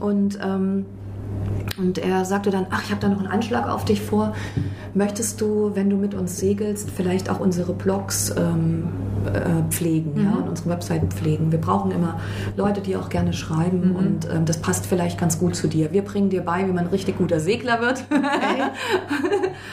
[0.00, 0.86] und, ähm,
[1.76, 4.32] und er sagte dann, ach, ich habe da noch einen Anschlag auf dich vor.
[4.94, 8.84] Möchtest du, wenn du mit uns segelst, vielleicht auch unsere Blogs ähm,
[9.34, 10.24] äh, pflegen mhm.
[10.24, 11.52] ja, und unsere Webseiten pflegen?
[11.52, 12.20] Wir brauchen immer
[12.56, 13.96] Leute, die auch gerne schreiben mhm.
[13.96, 15.92] und ähm, das passt vielleicht ganz gut zu dir.
[15.92, 18.04] Wir bringen dir bei, wie man ein richtig guter Segler wird.
[18.10, 18.62] Okay.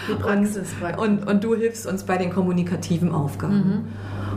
[0.10, 3.88] Die Praxis und, und, und, du hilfst uns bei den kommunikativen Aufgaben.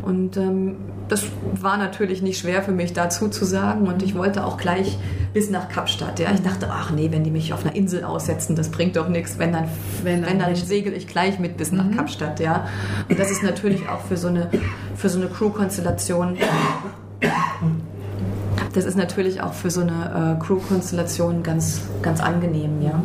[0.02, 0.76] Und ähm,
[1.08, 1.24] das
[1.60, 4.98] war natürlich nicht schwer für mich dazu zu sagen und ich wollte auch gleich
[5.32, 6.18] bis nach Kapstadt.
[6.18, 6.30] Ja.
[6.32, 9.38] Ich dachte, ach nee, wenn die mich auf einer Insel aussetzen, das bringt doch nichts.
[9.38, 9.68] Wenn dann,
[10.02, 11.96] wenn dann, wenn dann segel ich gleich mit bis nach mhm.
[11.96, 12.40] Kapstadt.
[12.40, 12.68] Ja.
[13.08, 14.50] Und das ist natürlich auch für so eine,
[14.96, 16.36] für so eine Crew-Konstellation
[18.72, 23.02] das ist natürlich auch für so eine äh, Crew-Konstellation ganz, ganz angenehm, ja.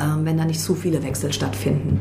[0.00, 2.00] Ähm, wenn da nicht zu viele Wechsel stattfinden.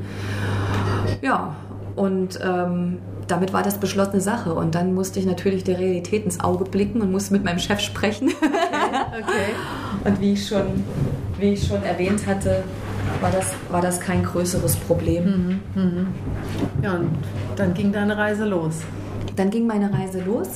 [1.21, 1.56] Ja,
[1.95, 4.53] und ähm, damit war das beschlossene Sache.
[4.53, 7.79] Und dann musste ich natürlich der Realität ins Auge blicken und musste mit meinem Chef
[7.79, 8.29] sprechen.
[8.29, 9.21] Okay.
[9.21, 9.53] okay.
[10.06, 10.84] Und wie ich, schon,
[11.39, 12.63] wie ich schon erwähnt hatte,
[13.21, 15.60] war das, war das kein größeres Problem.
[15.75, 16.08] Mhm, mhm.
[16.82, 17.10] Ja, und
[17.56, 18.82] dann ging deine Reise los.
[19.38, 20.47] Dann ging meine Reise los.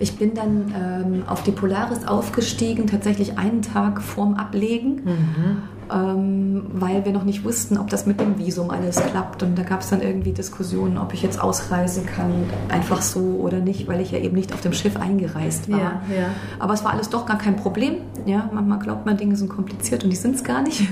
[0.00, 5.02] Ich bin dann ähm, auf die Polaris aufgestiegen, tatsächlich einen Tag vorm Ablegen.
[5.04, 9.42] Mhm ähm, weil wir noch nicht wussten, ob das mit dem Visum alles klappt.
[9.42, 13.58] Und da gab es dann irgendwie Diskussionen, ob ich jetzt ausreisen kann, einfach so oder
[13.58, 15.78] nicht, weil ich ja eben nicht auf dem Schiff eingereist war.
[15.78, 16.26] Ja, ja.
[16.58, 17.96] Aber es war alles doch gar kein Problem.
[18.26, 20.88] Ja, manchmal glaubt man, Dinge sind kompliziert und die sind es gar nicht.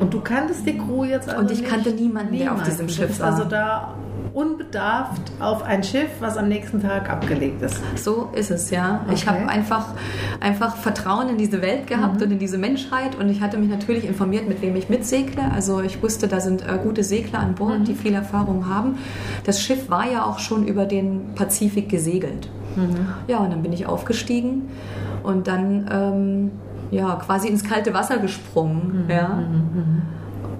[0.00, 2.88] Und du kanntest die Crew jetzt also Und ich kannte niemanden, niemanden, der auf diesem
[2.88, 3.26] Schiff war.
[3.26, 3.94] Also da
[4.32, 7.80] unbedarft auf ein Schiff, was am nächsten Tag abgelegt ist.
[7.96, 9.00] So ist es, ja.
[9.04, 9.14] Okay.
[9.14, 9.88] Ich habe einfach,
[10.40, 12.22] einfach Vertrauen in diese Welt gehabt mhm.
[12.22, 15.42] und in diese Menschheit und ich hatte mich natürlich informiert, mit wem ich mitsegle.
[15.52, 17.84] Also ich wusste, da sind äh, gute Segler an Bord, mhm.
[17.84, 18.98] die viel Erfahrung haben.
[19.44, 22.48] Das Schiff war ja auch schon über den Pazifik gesegelt.
[22.76, 23.06] Mhm.
[23.26, 24.68] Ja, und dann bin ich aufgestiegen
[25.22, 26.50] und dann ähm,
[26.90, 29.04] ja, quasi ins kalte Wasser gesprungen.
[29.04, 29.10] Mhm.
[29.10, 29.38] Ja.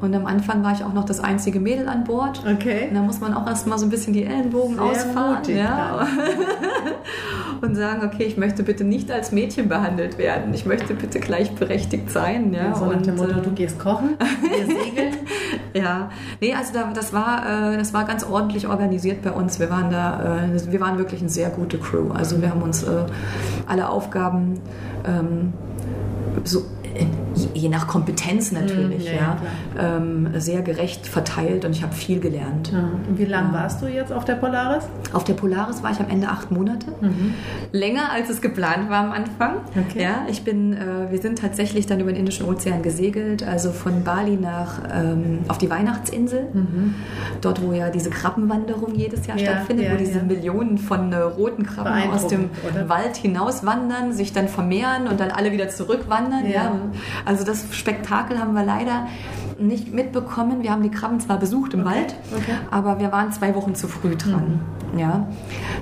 [0.01, 2.43] Und am Anfang war ich auch noch das einzige Mädel an Bord.
[2.47, 2.89] Okay.
[2.89, 5.37] Und da muss man auch erstmal so ein bisschen die Ellenbogen Sehr ausfahren.
[5.37, 6.07] Mutig, ja.
[7.61, 10.55] und sagen, okay, ich möchte bitte nicht als Mädchen behandelt werden.
[10.55, 12.53] Ich möchte bitte gleichberechtigt sein.
[12.55, 12.75] Ja.
[12.75, 15.15] So nach dem Motto, äh, du gehst kochen, wir segeln.
[15.75, 16.11] ja,
[16.41, 19.61] nee, also da, das, war, äh, das war ganz ordentlich organisiert bei uns.
[19.61, 22.11] Wir waren da, äh, wir waren wirklich eine sehr gute Crew.
[22.13, 22.87] Also wir haben uns
[23.67, 24.61] alle Aufgaben
[25.07, 25.53] ähm,
[26.45, 26.65] so
[27.55, 29.37] je nach Kompetenz natürlich, Mhm, ja,
[29.77, 32.73] ja, ähm, sehr gerecht verteilt und ich habe viel gelernt.
[32.73, 32.91] Ja.
[33.09, 34.85] Und wie lange warst du jetzt auf der Polaris?
[35.13, 36.87] Auf der Polaris war ich am Ende acht Monate.
[37.01, 37.35] Mhm.
[37.73, 39.57] Länger als es geplant war am Anfang.
[39.89, 40.03] Okay.
[40.03, 44.05] Ja, ich bin, äh, wir sind tatsächlich dann über den Indischen Ozean gesegelt, also von
[44.05, 46.49] Bali nach ähm, auf die Weihnachtsinsel,
[47.41, 49.43] dort wo ja diese Krabbenwanderung jedes Jahr Mhm.
[49.43, 50.21] Ja, stattfindet, wo diese.
[50.21, 52.89] Millionen von äh, roten Krabben aus dem oder?
[52.89, 56.45] Wald hinauswandern, sich dann vermehren und dann alle wieder zurückwandern.
[56.47, 56.51] Ja.
[56.51, 56.73] Ja.
[57.31, 59.07] Also das Spektakel haben wir leider
[59.57, 60.65] nicht mitbekommen.
[60.65, 62.55] Wir haben die Krabben zwar besucht im Wald, okay.
[62.73, 64.63] aber wir waren zwei Wochen zu früh dran.
[64.97, 65.29] Ja.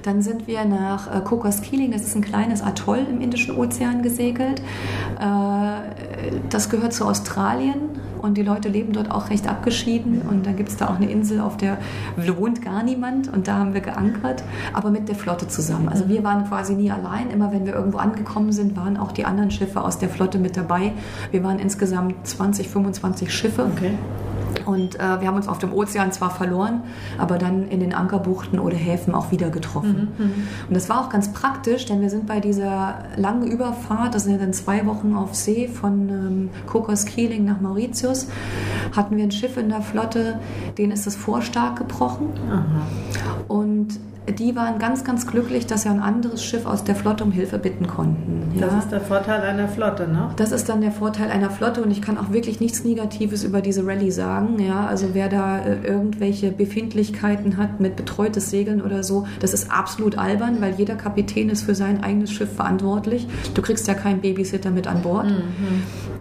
[0.03, 4.03] Dann sind wir nach äh, Cocos Keeling, das ist ein kleines Atoll im Indischen Ozean
[4.03, 4.61] gesegelt.
[5.19, 6.08] Äh,
[6.49, 7.77] das gehört zu Australien
[8.21, 10.23] und die Leute leben dort auch recht abgeschieden.
[10.23, 11.79] Und dann gibt es da auch eine Insel, auf der
[12.17, 15.89] wohnt gar niemand und da haben wir geankert, aber mit der Flotte zusammen.
[15.89, 17.31] Also wir waren quasi nie allein.
[17.31, 20.57] Immer wenn wir irgendwo angekommen sind, waren auch die anderen Schiffe aus der Flotte mit
[20.57, 20.93] dabei.
[21.31, 23.65] Wir waren insgesamt 20, 25 Schiffe.
[23.65, 23.93] Okay.
[24.69, 26.83] Und äh, wir haben uns auf dem Ozean zwar verloren,
[27.17, 30.09] aber dann in den Ankerbuchten oder Häfen auch wieder getroffen.
[30.69, 34.33] Und das war auch ganz praktisch, denn wir sind bei dieser langen Überfahrt, das sind
[34.33, 38.29] ja dann zwei Wochen auf See von ähm, Cocos Keeling nach Mauritius,
[38.95, 40.39] hatten wir ein Schiff in der Flotte,
[40.77, 42.27] denen ist das Vorstark gebrochen.
[43.49, 43.99] Und
[44.33, 47.59] die waren ganz, ganz glücklich, dass sie ein anderes Schiff aus der Flotte um Hilfe
[47.59, 48.53] bitten konnten.
[48.61, 48.79] Das Ja.
[48.79, 50.31] ist der Vorteil einer Flotte, ne?
[50.37, 53.61] Das ist dann der Vorteil einer Flotte und ich kann auch wirklich nichts Negatives über
[53.61, 54.59] diese Rallye sagen.
[54.61, 59.71] Ja, also wer da äh, irgendwelche Befindlichkeiten hat mit betreutes Segeln oder so, das ist
[59.71, 63.27] absolut albern, weil jeder Kapitän ist für sein eigenes Schiff verantwortlich.
[63.55, 65.27] Du kriegst ja keinen Babysitter mit an Bord.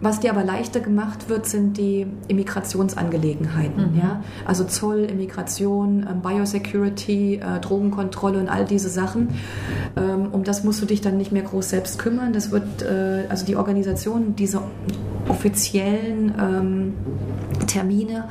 [0.01, 3.95] Was dir aber leichter gemacht wird, sind die Immigrationsangelegenheiten.
[3.97, 4.21] Ja?
[4.45, 7.59] Also Zoll, Immigration, ähm, Biosecurity, äh,
[7.97, 9.29] Drogenkontrolle und all diese Sachen.
[9.95, 12.33] Ähm, um das musst du dich dann nicht mehr groß selbst kümmern.
[12.33, 14.63] Das wird, äh, also die Organisation dieser
[15.27, 16.93] offiziellen ähm,
[17.67, 18.25] Termine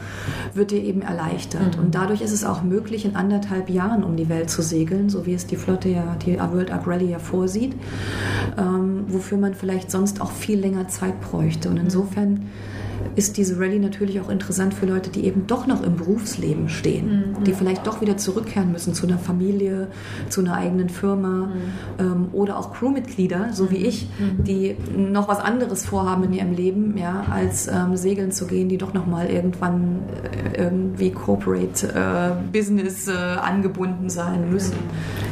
[0.54, 1.76] wird dir eben erleichtert.
[1.78, 5.26] Und dadurch ist es auch möglich, in anderthalb Jahren um die Welt zu segeln, so
[5.26, 7.74] wie es die Flotte ja, die World Ark Rally ja vorsieht,
[8.56, 11.68] ähm, wofür man vielleicht sonst auch viel länger Zeit bräuchte.
[11.68, 12.46] Und insofern
[13.14, 17.36] ist diese Rallye natürlich auch interessant für Leute, die eben doch noch im Berufsleben stehen,
[17.44, 19.88] die vielleicht doch wieder zurückkehren müssen zu einer Familie,
[20.28, 21.50] zu einer eigenen Firma
[21.98, 26.96] ähm, oder auch Crewmitglieder, so wie ich, die noch was anderes vorhaben in ihrem Leben,
[26.96, 30.00] ja, als ähm, segeln zu gehen, die doch noch mal irgendwann
[30.54, 34.76] äh, irgendwie Corporate äh, Business äh, angebunden sein müssen.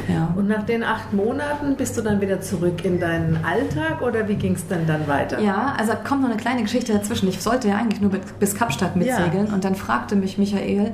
[0.07, 0.33] Ja.
[0.35, 4.35] Und nach den acht Monaten bist du dann wieder zurück in deinen Alltag oder wie
[4.35, 5.39] ging es denn dann weiter?
[5.39, 7.27] Ja, also kommt noch eine kleine Geschichte dazwischen.
[7.27, 10.91] Ich sollte ja eigentlich nur bis Kapstadt mitsegeln und dann fragte mich Michael,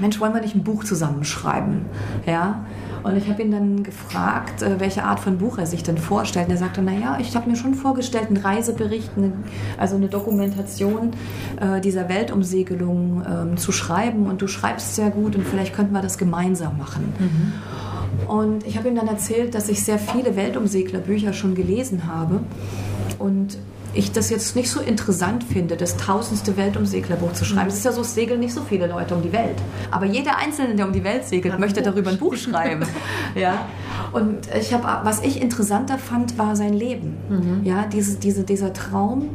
[0.00, 1.86] Mensch, wollen wir nicht ein Buch zusammenschreiben?
[2.26, 2.64] Ja.
[3.02, 6.46] Und ich habe ihn dann gefragt, äh, welche Art von Buch er sich denn vorstellt.
[6.46, 9.32] Und er sagte, naja, ich habe mir schon vorgestellt, einen Reisebericht, eine,
[9.76, 11.10] also eine Dokumentation
[11.60, 14.26] äh, dieser Weltumsegelung ähm, zu schreiben.
[14.26, 17.12] Und du schreibst sehr gut und vielleicht könnten wir das gemeinsam machen.
[18.28, 22.40] Und ich habe ihm dann erzählt, dass ich sehr viele Weltumseglerbücher schon gelesen habe
[23.18, 23.58] und
[23.94, 27.68] ich das jetzt nicht so interessant finde, das tausendste Weltumseglerbuch zu schreiben.
[27.68, 29.56] Es ist ja so, es segeln nicht so viele Leute um die Welt.
[29.90, 32.86] Aber jeder Einzelne, der um die Welt segelt, möchte darüber ein Buch schreiben.
[33.34, 33.66] ja.
[34.12, 37.16] Und ich habe, was ich interessanter fand, war sein Leben.
[37.64, 39.30] Ja, diese, diese, dieser Traum,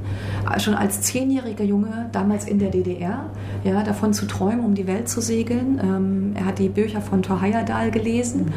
[0.59, 3.29] schon als zehnjähriger Junge, damals in der DDR,
[3.63, 5.79] ja, davon zu träumen, um die Welt zu segeln.
[5.83, 8.53] Ähm, er hat die Bücher von Thor Heyerdahl gelesen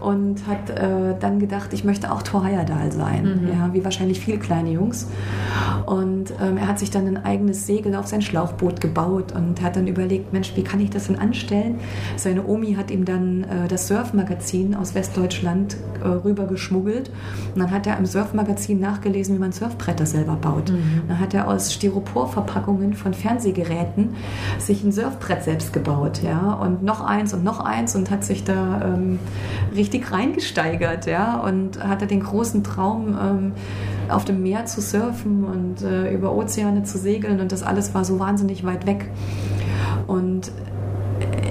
[0.00, 3.48] und hat äh, dann gedacht, ich möchte auch Thor Heyerdahl sein.
[3.52, 5.06] Ja, wie wahrscheinlich viele kleine Jungs.
[5.86, 9.76] Und ähm, er hat sich dann ein eigenes Segel auf sein Schlauchboot gebaut und hat
[9.76, 11.80] dann überlegt, Mensch, wie kann ich das denn anstellen?
[12.16, 17.10] Seine Omi hat ihm dann äh, das Surfmagazin aus Westdeutschland äh, rüber geschmuggelt.
[17.54, 20.72] Und dann hat er im Surfmagazin nachgelesen, wie man Surfbretter selber baut.
[21.08, 24.14] Dann hat er aus Styroporverpackungen von Fernsehgeräten
[24.58, 28.44] sich ein Surfbrett selbst gebaut, ja, und noch eins und noch eins und hat sich
[28.44, 29.18] da ähm,
[29.74, 33.52] richtig reingesteigert, ja, und hatte den großen Traum, ähm,
[34.10, 38.04] auf dem Meer zu surfen und äh, über Ozeane zu segeln und das alles war
[38.04, 39.10] so wahnsinnig weit weg.
[40.06, 40.50] Und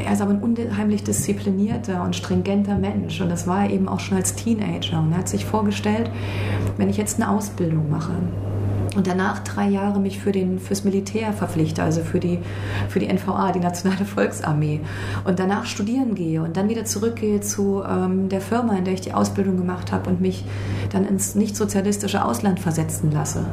[0.05, 3.99] er ist aber ein unheimlich disziplinierter und stringenter Mensch und das war er eben auch
[3.99, 6.09] schon als Teenager und er hat sich vorgestellt,
[6.77, 8.13] wenn ich jetzt eine Ausbildung mache
[8.97, 12.39] und danach drei Jahre mich für den, fürs Militär verpflichte, also für die,
[12.89, 14.81] für die NVA, die Nationale Volksarmee.
[15.23, 19.01] Und danach studieren gehe und dann wieder zurückgehe zu ähm, der Firma, in der ich
[19.01, 20.43] die Ausbildung gemacht habe und mich
[20.91, 23.45] dann ins nicht-sozialistische Ausland versetzen lasse,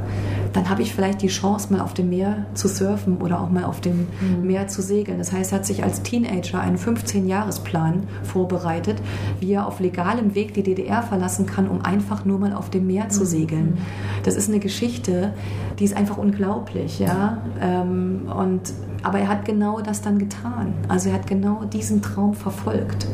[0.55, 3.65] dann habe ich vielleicht die Chance, mal auf dem Meer zu surfen oder auch mal
[3.65, 4.07] auf dem
[4.43, 5.19] Meer zu segeln.
[5.19, 8.97] Das heißt, hat sich als Teenager einen 15-Jahres-Plan vorbereitet,
[9.41, 12.87] wie er auf legalem Weg die DDR verlassen kann, um einfach nur mal auf dem
[12.87, 13.79] Meer zu segeln.
[14.23, 15.34] Das ist eine Geschichte,
[15.79, 17.39] die ist einfach unglaublich, ja.
[17.61, 20.75] Ähm, und, aber er hat genau das dann getan.
[20.89, 23.07] Also er hat genau diesen Traum verfolgt.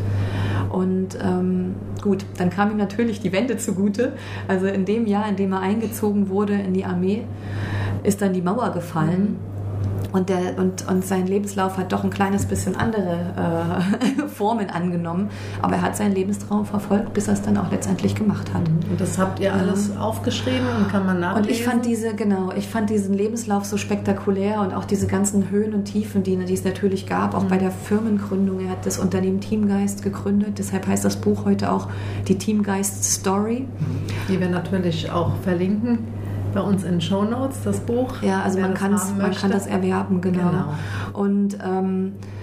[0.71, 4.13] Und ähm, gut, dann kam ihm natürlich die Wende zugute.
[4.47, 7.25] Also in dem Jahr, in dem er eingezogen wurde in die Armee,
[8.05, 9.37] ist dann die Mauer gefallen.
[10.13, 13.83] Und, der, und, und sein Lebenslauf hat doch ein kleines bisschen andere
[14.19, 15.31] äh, Formen angenommen.
[15.63, 18.63] Aber er hat seinen Lebenstraum verfolgt, bis er es dann auch letztendlich gemacht hat.
[18.69, 20.01] Und das habt ihr alles ja.
[20.01, 21.51] aufgeschrieben und kann man nachlesen?
[21.51, 25.51] Und ich fand diese, genau, ich fand diesen Lebenslauf so spektakulär und auch diese ganzen
[25.51, 27.49] Höhen und Tiefen, die, die es natürlich gab, auch mhm.
[27.49, 28.61] bei der Firmengründung.
[28.61, 30.59] Er hat das Unternehmen Teamgeist gegründet.
[30.59, 31.89] Deshalb heißt das Buch heute auch
[32.29, 33.67] die Teamgeist Story.
[34.29, 36.20] Die wir natürlich auch verlinken
[36.53, 38.23] bei uns in Show Notes das Buch.
[38.23, 40.51] Ja, also man, man kann das erwerben, genau.
[40.51, 40.75] genau.
[41.13, 42.40] Und ähm, äh,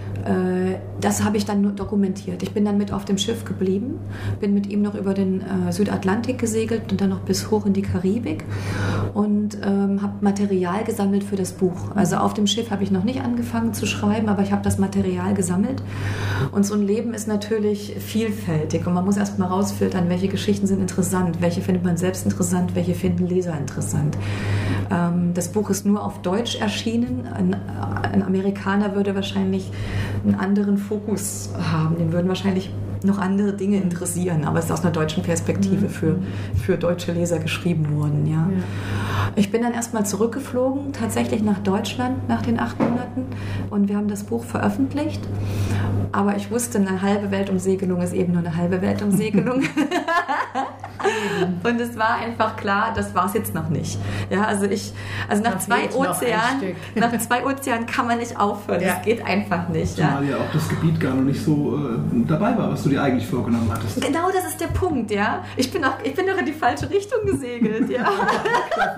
[0.99, 2.43] das habe ich dann dokumentiert.
[2.43, 3.99] Ich bin dann mit auf dem Schiff geblieben,
[4.39, 7.73] bin mit ihm noch über den äh, Südatlantik gesegelt und dann noch bis hoch in
[7.73, 8.43] die Karibik
[9.13, 11.95] und ähm, habe Material gesammelt für das Buch.
[11.95, 14.77] Also auf dem Schiff habe ich noch nicht angefangen zu schreiben, aber ich habe das
[14.77, 15.82] Material gesammelt.
[16.51, 20.67] Und so ein Leben ist natürlich vielfältig und man muss erst mal rausfiltern, welche Geschichten
[20.67, 24.17] sind interessant, welche findet man selbst interessant, welche finden Leser interessant.
[24.91, 27.27] Ähm, das Buch ist nur auf Deutsch erschienen.
[27.27, 27.56] Ein,
[28.12, 29.71] ein Amerikaner würde wahrscheinlich
[30.27, 31.97] einen anderen Fokus haben.
[31.97, 32.71] Den würden wahrscheinlich
[33.03, 35.89] noch andere Dinge interessieren, aber es ist aus einer deutschen Perspektive mhm.
[35.89, 36.19] für,
[36.63, 38.25] für deutsche Leser geschrieben worden.
[38.25, 38.47] Ja.
[38.51, 38.63] ja.
[39.35, 43.25] Ich bin dann erstmal zurückgeflogen, tatsächlich nach Deutschland nach den acht Monaten
[43.69, 45.21] und wir haben das Buch veröffentlicht.
[46.11, 49.61] Aber ich wusste, eine halbe Weltumsegelung ist eben nur eine halbe Weltumsegelung.
[51.63, 53.97] und es war einfach klar, das war es jetzt noch nicht.
[54.30, 54.93] Ja, also ich,
[55.27, 58.82] also nach zwei Ozeanen, nach zwei Ozeanen kann man nicht aufhören.
[58.82, 58.95] Ja.
[58.95, 59.95] Das geht einfach nicht.
[59.95, 60.32] Zumal ja.
[60.32, 63.27] ja auch das Gebiet gar noch nicht so äh, dabei war, was du dir eigentlich
[63.27, 64.01] vorgenommen hattest.
[64.01, 65.43] Genau, das ist der Punkt, ja.
[65.56, 68.10] Ich bin auch, ich bin doch in die falsche Richtung gesegelt, ja.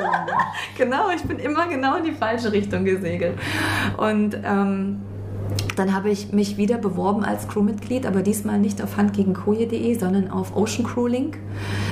[0.77, 3.37] genau, ich bin immer genau in die falsche Richtung gesegelt.
[3.97, 5.01] Und ähm,
[5.75, 10.55] dann habe ich mich wieder beworben als Crewmitglied, aber diesmal nicht auf handgegenkoje.de, sondern auf
[10.55, 11.37] Ocean Crew Link.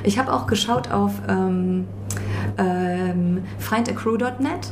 [0.03, 1.85] Ich habe auch geschaut auf ähm,
[2.57, 4.71] ähm, findacrew.net.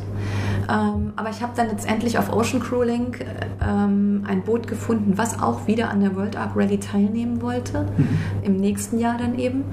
[0.67, 3.23] Ähm, aber ich habe dann letztendlich auf Ocean Crew Link
[3.61, 8.07] ähm, ein Boot gefunden, was auch wieder an der World Ark Rally teilnehmen wollte, mhm.
[8.43, 9.63] im nächsten Jahr dann eben.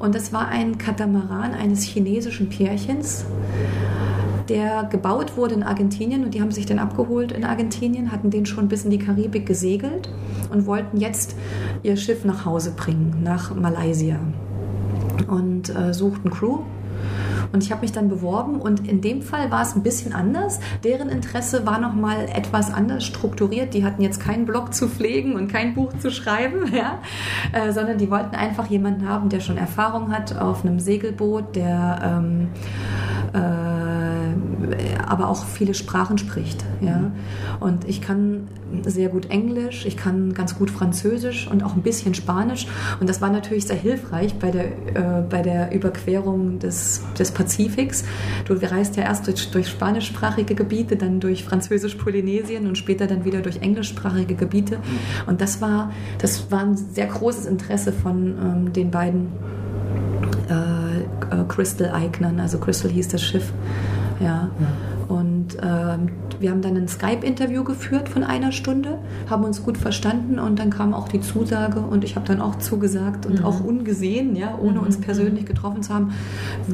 [0.00, 3.24] Und das war ein Katamaran eines chinesischen Pärchens
[4.48, 8.46] der gebaut wurde in Argentinien und die haben sich den abgeholt in Argentinien, hatten den
[8.46, 10.08] schon bis in die Karibik gesegelt
[10.50, 11.34] und wollten jetzt
[11.82, 14.18] ihr Schiff nach Hause bringen, nach Malaysia
[15.28, 16.60] und äh, suchten Crew.
[17.52, 20.58] Und ich habe mich dann beworben und in dem Fall war es ein bisschen anders.
[20.82, 23.74] Deren Interesse war nochmal etwas anders strukturiert.
[23.74, 26.98] Die hatten jetzt keinen Blog zu pflegen und kein Buch zu schreiben, ja?
[27.52, 32.00] Äh, sondern die wollten einfach jemanden haben, der schon Erfahrung hat auf einem Segelboot, der
[32.02, 32.48] ähm,
[33.34, 33.73] äh,
[35.14, 36.64] aber auch viele Sprachen spricht.
[36.80, 36.98] Ja?
[36.98, 37.12] Mhm.
[37.60, 38.48] Und ich kann
[38.84, 42.66] sehr gut Englisch, ich kann ganz gut Französisch und auch ein bisschen Spanisch.
[42.98, 48.04] Und das war natürlich sehr hilfreich bei der, äh, bei der Überquerung des, des Pazifiks.
[48.46, 53.40] Du reist ja erst durch, durch spanischsprachige Gebiete, dann durch Französisch-Polynesien und später dann wieder
[53.40, 54.78] durch englischsprachige Gebiete.
[54.78, 55.28] Mhm.
[55.28, 59.28] Und das war, das war ein sehr großes Interesse von ähm, den beiden
[60.50, 63.52] äh, äh Crystal Eignern, also Crystal hieß das Schiff.
[64.20, 64.48] Ja.
[65.44, 66.08] Und ähm,
[66.40, 70.70] wir haben dann ein Skype-Interview geführt von einer Stunde, haben uns gut verstanden und dann
[70.70, 73.44] kam auch die Zusage und ich habe dann auch zugesagt und mhm.
[73.44, 74.86] auch ungesehen, ja, ohne mhm.
[74.86, 76.12] uns persönlich getroffen zu haben,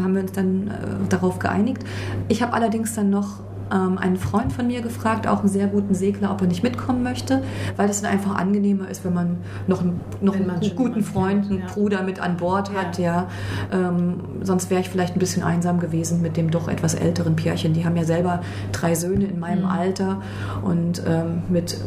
[0.01, 1.83] haben wir uns dann äh, darauf geeinigt.
[2.29, 3.41] Ich habe allerdings dann noch
[3.73, 7.03] ähm, einen Freund von mir gefragt, auch einen sehr guten Segler, ob er nicht mitkommen
[7.03, 7.43] möchte,
[7.77, 11.61] weil es dann einfach angenehmer ist, wenn man noch einen, noch einen guten Freund, einen
[11.61, 11.67] ja.
[11.67, 12.99] Bruder mit an Bord hat.
[12.99, 13.29] Ja.
[13.73, 17.73] Ähm, sonst wäre ich vielleicht ein bisschen einsam gewesen mit dem doch etwas älteren Pärchen.
[17.73, 18.41] Die haben ja selber
[18.73, 19.71] drei Söhne in meinem mhm.
[19.71, 20.23] Alter
[20.63, 21.79] und ähm, mit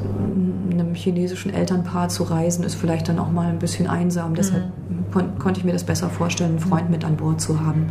[0.72, 4.36] einem chinesischen Elternpaar zu reisen ist vielleicht dann auch mal ein bisschen einsam.
[4.36, 5.03] Deshalb mhm.
[5.14, 7.88] Kon konnte ich mir das besser vorstellen, einen Freund mit an Bord zu haben.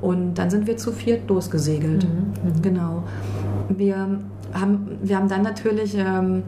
[0.00, 2.04] Und dann sind wir zu viert losgesegelt.
[2.04, 2.50] Mhm.
[2.50, 2.62] mhm.
[2.62, 3.04] Genau.
[3.68, 4.20] Wir
[4.54, 6.42] haben, wir haben dann natürlich ähm,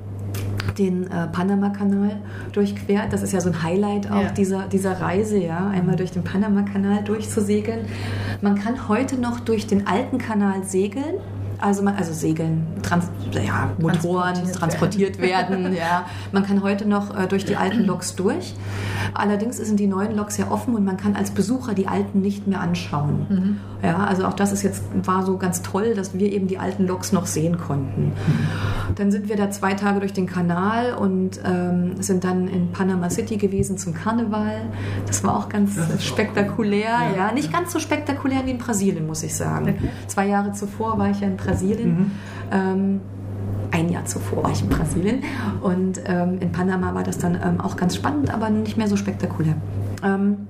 [0.78, 2.16] den äh, Panama-Kanal
[2.52, 3.12] durchquert.
[3.12, 4.30] Das ist ja so ein Highlight auch ja.
[4.30, 7.80] dieser, dieser Reise, ja, einmal durch den Panama-Kanal durchzusegeln.
[8.40, 11.16] Man kann heute noch durch den alten Kanal segeln
[11.60, 15.64] Also, man, also Segeln, trans, ja, Motoren transportiert, transportiert werden.
[15.64, 16.06] werden ja.
[16.32, 18.54] Man kann heute noch äh, durch die alten Loks durch.
[19.14, 22.46] Allerdings sind die neuen Loks ja offen und man kann als Besucher die alten nicht
[22.46, 23.26] mehr anschauen.
[23.28, 23.60] Mhm.
[23.82, 26.86] Ja, also auch das ist jetzt war so ganz toll, dass wir eben die alten
[26.86, 28.08] Loks noch sehen konnten.
[28.08, 28.94] Mhm.
[28.96, 33.08] Dann sind wir da zwei Tage durch den Kanal und ähm, sind dann in Panama
[33.10, 34.62] City gewesen zum Karneval.
[35.06, 36.96] Das war auch ganz spektakulär.
[36.96, 37.28] Auch ja.
[37.28, 37.32] ja.
[37.32, 39.74] nicht ganz so spektakulär wie in Brasilien, muss ich sagen.
[39.78, 39.90] Okay.
[40.06, 41.49] Zwei Jahre zuvor war ich ja in Brasilien.
[41.98, 42.10] Mhm.
[42.52, 43.00] Ähm,
[43.70, 45.22] ein Jahr zuvor war ich in Brasilien
[45.62, 48.96] und ähm, in Panama war das dann ähm, auch ganz spannend, aber nicht mehr so
[48.96, 49.54] spektakulär.
[50.02, 50.48] Ähm,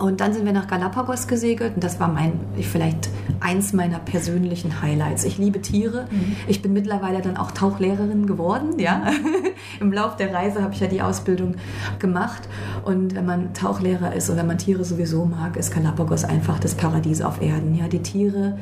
[0.00, 3.10] und dann sind wir nach Galapagos gesegelt und das war mein, vielleicht
[3.40, 5.24] eins meiner persönlichen Highlights.
[5.24, 6.06] Ich liebe Tiere.
[6.10, 6.36] Mhm.
[6.48, 8.78] Ich bin mittlerweile dann auch Tauchlehrerin geworden.
[8.78, 9.02] Ja?
[9.80, 11.56] Im Lauf der Reise habe ich ja die Ausbildung
[11.98, 12.48] gemacht.
[12.82, 16.74] Und wenn man Tauchlehrer ist und wenn man Tiere sowieso mag, ist Galapagos einfach das
[16.74, 17.74] Paradies auf Erden.
[17.74, 17.86] Ja?
[17.86, 18.56] Die Tiere,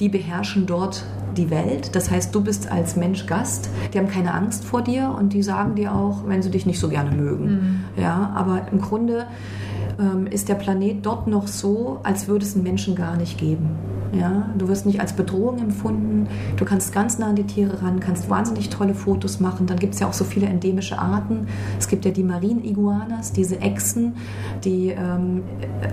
[0.00, 1.04] die beherrschen dort
[1.36, 1.94] die Welt.
[1.94, 3.68] Das heißt, du bist als Mensch Gast.
[3.92, 6.80] Die haben keine Angst vor dir und die sagen dir auch, wenn sie dich nicht
[6.80, 7.84] so gerne mögen.
[7.94, 8.02] Mhm.
[8.02, 8.32] Ja?
[8.34, 9.26] Aber im Grunde
[9.98, 13.70] ähm, ist der Planet dort noch so, als würde es einen Menschen gar nicht geben.
[14.12, 16.28] Ja, du wirst nicht als Bedrohung empfunden.
[16.56, 19.66] Du kannst ganz nah an die Tiere ran, kannst wahnsinnig tolle Fotos machen.
[19.66, 21.46] Dann gibt es ja auch so viele endemische Arten.
[21.78, 24.14] Es gibt ja die Marien-Iguanas, diese Echsen,
[24.64, 25.42] die ähm,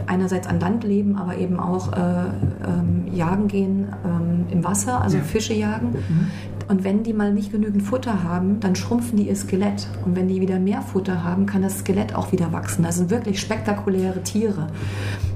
[0.07, 5.17] einerseits an Land leben, aber eben auch äh, ähm, jagen gehen ähm, im Wasser, also
[5.17, 5.23] ja.
[5.23, 5.89] Fische jagen.
[5.89, 6.27] Mhm.
[6.67, 9.87] Und wenn die mal nicht genügend Futter haben, dann schrumpfen die ihr Skelett.
[10.03, 12.83] Und wenn die wieder mehr Futter haben, kann das Skelett auch wieder wachsen.
[12.83, 14.67] Das sind wirklich spektakuläre Tiere.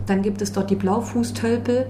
[0.07, 1.85] Dann gibt es dort die Blaufußtölpel.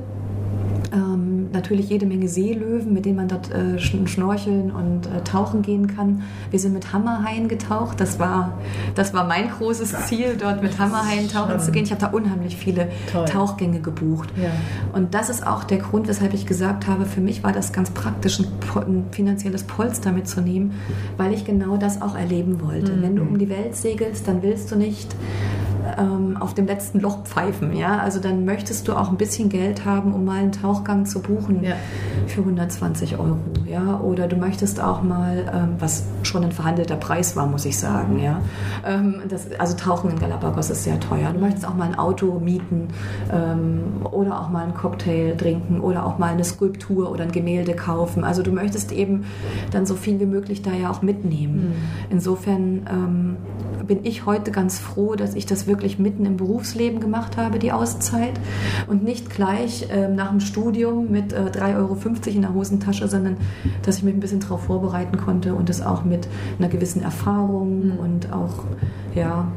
[0.91, 1.28] Ähm,
[1.59, 6.23] natürlich jede Menge Seelöwen, mit denen man dort äh, schnorcheln und äh, tauchen gehen kann.
[6.51, 7.99] Wir sind mit Hammerhaien getaucht.
[7.99, 8.57] Das war,
[8.95, 11.83] das war mein großes Ziel, dort mit Hammerhaien tauchen zu gehen.
[11.83, 13.25] Ich habe da unheimlich viele Toll.
[13.25, 14.29] Tauchgänge gebucht.
[14.41, 14.51] Ja.
[14.93, 17.89] Und das ist auch der Grund, weshalb ich gesagt habe, für mich war das ganz
[17.91, 20.73] praktisch, ein, finanzielles Polster mitzunehmen,
[21.17, 22.93] weil ich genau das auch erleben wollte.
[22.93, 23.01] Mhm.
[23.01, 25.13] Wenn du um die Welt segelst, dann willst du nicht
[25.99, 27.75] ähm, auf dem letzten Loch pfeifen.
[27.75, 27.99] Ja?
[27.99, 31.63] Also dann möchtest du auch ein bisschen Geld haben, um mal einen Tauchgang zu buchen
[31.63, 31.75] ja.
[32.27, 33.37] für 120 Euro.
[33.67, 33.99] Ja?
[33.99, 38.19] Oder du möchtest auch mal, ähm, was schon ein verhandelter Preis war, muss ich sagen.
[38.19, 38.41] Ja?
[38.85, 41.31] Ähm, das, also Tauchen in Galapagos ist sehr teuer.
[41.33, 42.87] Du möchtest auch mal ein Auto mieten
[43.31, 47.73] ähm, oder auch mal einen Cocktail trinken oder auch mal eine Skulptur oder ein Gemälde
[47.73, 48.23] kaufen.
[48.23, 49.25] Also du möchtest eben
[49.71, 51.69] dann so viel wie möglich da ja auch mitnehmen.
[51.69, 51.73] Mhm.
[52.09, 53.37] Insofern ähm,
[53.89, 57.71] bin ich heute ganz froh, dass ich das wirklich mitten im Berufsleben gemacht habe, die
[57.71, 58.39] Auszeit.
[58.85, 61.97] Und nicht gleich äh, nach dem Studium mit äh, 3,50 Euro
[62.27, 63.37] in der Hosentasche, sondern
[63.81, 66.27] dass ich mich ein bisschen darauf vorbereiten konnte und das auch mit
[66.59, 67.97] einer gewissen Erfahrung mhm.
[67.97, 68.63] und auch
[69.15, 69.51] ja,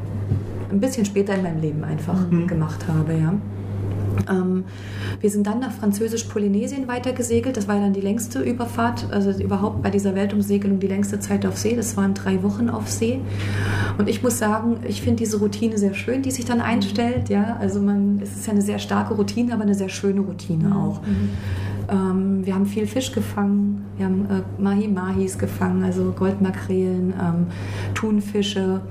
[0.71, 2.47] ein bisschen später in meinem Leben einfach mhm.
[2.47, 3.13] gemacht habe.
[3.13, 3.35] Ja.
[4.29, 4.65] Ähm,
[5.19, 7.57] wir sind dann nach Französisch-Polynesien weitergesegelt.
[7.57, 11.57] Das war dann die längste Überfahrt, also überhaupt bei dieser Weltumsegelung die längste Zeit auf
[11.57, 11.75] See.
[11.75, 13.19] Das waren drei Wochen auf See.
[13.97, 17.29] Und ich muss sagen, ich finde diese Routine sehr schön, die sich dann einstellt.
[17.29, 20.69] Ja, also man, es ist ja eine sehr starke Routine, aber eine sehr schöne Routine
[20.69, 20.73] mhm.
[20.73, 21.01] auch.
[21.01, 21.29] Mhm.
[21.89, 27.47] Ähm, wir haben viel Fisch gefangen, wir haben äh, Mahi-Mahis gefangen, also Goldmakrelen, ähm,
[27.93, 28.81] Thunfische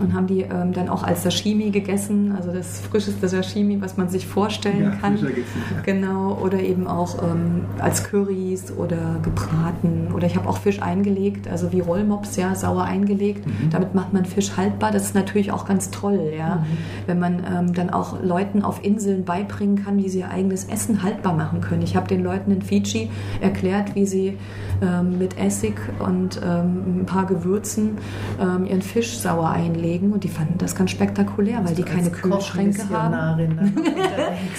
[0.00, 4.08] und haben die ähm, dann auch als Sashimi gegessen, also das frischeste Sashimi, was man
[4.08, 5.14] sich vorstellen ja, kann.
[5.14, 5.82] Nicht, ja.
[5.84, 10.08] Genau, oder eben auch ähm, als Currys oder gebraten.
[10.14, 13.46] Oder ich habe auch Fisch eingelegt, also wie Rollmops, ja, sauer eingelegt.
[13.46, 13.70] Mhm.
[13.70, 14.90] Damit macht man Fisch haltbar.
[14.90, 16.56] Das ist natürlich auch ganz toll, ja.
[16.56, 16.64] Mhm.
[17.06, 21.02] Wenn man ähm, dann auch Leuten auf Inseln beibringen kann, wie sie ihr eigenes Essen
[21.02, 21.82] haltbar machen können.
[21.82, 24.38] Ich habe den Leuten in Fiji erklärt, wie sie
[24.82, 27.98] ähm, mit Essig und ähm, ein paar Gewürzen
[28.40, 32.88] ähm, ihren Fisch sauer einlegen und die fanden das ganz spektakulär, weil die keine Kühlschränke
[32.88, 33.10] haben.
[33.50, 33.72] Ne?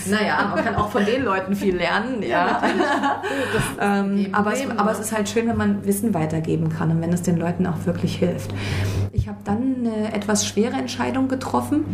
[0.09, 2.61] naja, man kann auch von den Leuten viel lernen, ja.
[3.79, 7.11] ähm, aber, es, aber es ist halt schön, wenn man Wissen weitergeben kann und wenn
[7.11, 8.53] es den Leuten auch wirklich hilft.
[9.11, 11.85] Ich habe dann eine etwas schwere Entscheidung getroffen.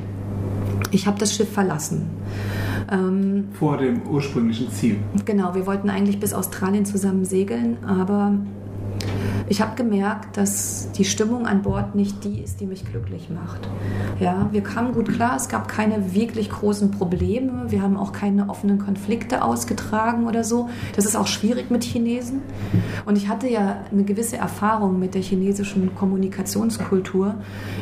[0.92, 2.10] Ich habe das Schiff verlassen.
[2.92, 4.98] Ähm, Vor dem ursprünglichen Ziel.
[5.26, 8.34] Genau, wir wollten eigentlich bis Australien zusammen segeln, aber
[9.50, 13.70] ich habe gemerkt, dass die Stimmung an Bord nicht die ist, die mich glücklich macht.
[14.20, 18.50] Ja, wir kamen gut klar, es gab keine wirklich großen Probleme, wir haben auch keine
[18.50, 20.70] offenen Konflikte ausgetragen oder so.
[20.96, 22.42] Das ist auch schwierig mit Chinesen.
[23.06, 27.36] Und ich hatte ja eine gewisse Erfahrung mit der chinesischen Kommunikationskultur,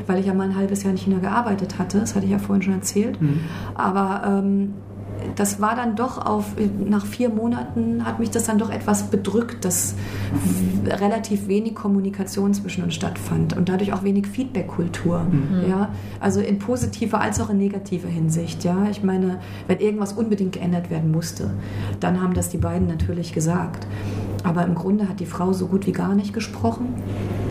[0.05, 2.39] weil ich ja mal ein halbes Jahr in China gearbeitet hatte, das hatte ich ja
[2.39, 3.19] vorhin schon erzählt.
[3.19, 3.39] Mhm.
[3.73, 4.73] Aber ähm,
[5.35, 6.45] das war dann doch auf,
[6.85, 9.95] nach vier Monaten hat mich das dann doch etwas bedrückt, dass
[10.85, 15.23] relativ wenig Kommunikation zwischen uns stattfand und dadurch auch wenig Feedback-Kultur.
[15.23, 15.69] Mhm.
[15.69, 18.63] Ja, also in positiver als auch in negativer Hinsicht.
[18.63, 21.51] Ja, ich meine, wenn irgendwas unbedingt geändert werden musste,
[21.99, 23.88] dann haben das die beiden natürlich gesagt.
[24.45, 26.93] Aber im Grunde hat die Frau so gut wie gar nicht gesprochen.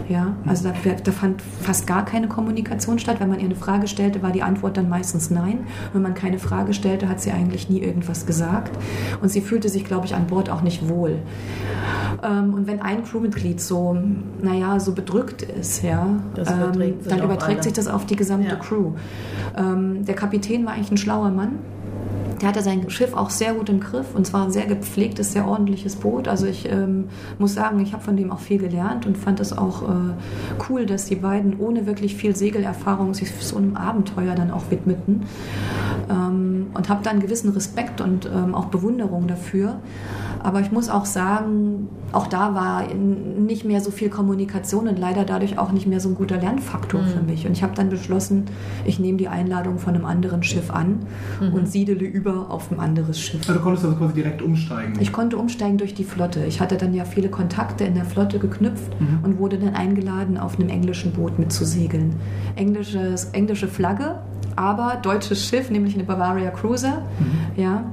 [0.09, 3.21] Ja, also da, da, fand fast gar keine Kommunikation statt.
[3.21, 5.67] Wenn man ihr eine Frage stellte, war die Antwort dann meistens nein.
[5.93, 8.79] Wenn man keine Frage stellte, hat sie eigentlich nie irgendwas gesagt.
[9.23, 11.19] Und sie fühlte sich, glaube ich, an Bord auch nicht wohl.
[12.23, 13.97] Ähm, und wenn ein Crewmitglied so,
[14.41, 18.57] naja, so bedrückt ist, ja, ähm, dann überträgt sich das auf die gesamte ja.
[18.57, 18.93] Crew.
[19.57, 21.59] Ähm, der Kapitän war eigentlich ein schlauer Mann
[22.41, 25.47] der hatte sein Schiff auch sehr gut im Griff und zwar ein sehr gepflegtes, sehr
[25.47, 26.29] ordentliches Boot.
[26.29, 27.09] Also ich ähm,
[27.39, 30.13] muss sagen, ich habe von dem auch viel gelernt und fand es auch äh,
[30.69, 35.23] cool, dass die beiden ohne wirklich viel Segelerfahrung sich so einem Abenteuer dann auch widmeten.
[36.11, 39.79] Ähm, und habe da einen gewissen Respekt und ähm, auch Bewunderung dafür.
[40.45, 45.25] Aber ich muss auch sagen, auch da war nicht mehr so viel Kommunikation und leider
[45.25, 47.07] dadurch auch nicht mehr so ein guter Lernfaktor mhm.
[47.07, 47.47] für mich.
[47.47, 48.45] Und ich habe dann beschlossen,
[48.85, 51.07] ich nehme die Einladung von einem anderen Schiff an
[51.41, 51.55] mhm.
[51.55, 53.41] und siedele über auf ein anderes Schiff.
[53.41, 54.93] Also du konntest also quasi direkt umsteigen?
[55.01, 56.45] Ich konnte umsteigen durch die Flotte.
[56.45, 59.21] Ich hatte dann ja viele Kontakte in der Flotte geknüpft mhm.
[59.23, 62.17] und wurde dann eingeladen, auf einem englischen Boot mitzusegeln.
[62.55, 64.19] Englisches, englische Flagge,
[64.57, 67.03] aber deutsches Schiff, nämlich eine Bavaria Cruiser.
[67.19, 67.63] Mhm.
[67.63, 67.85] Ja,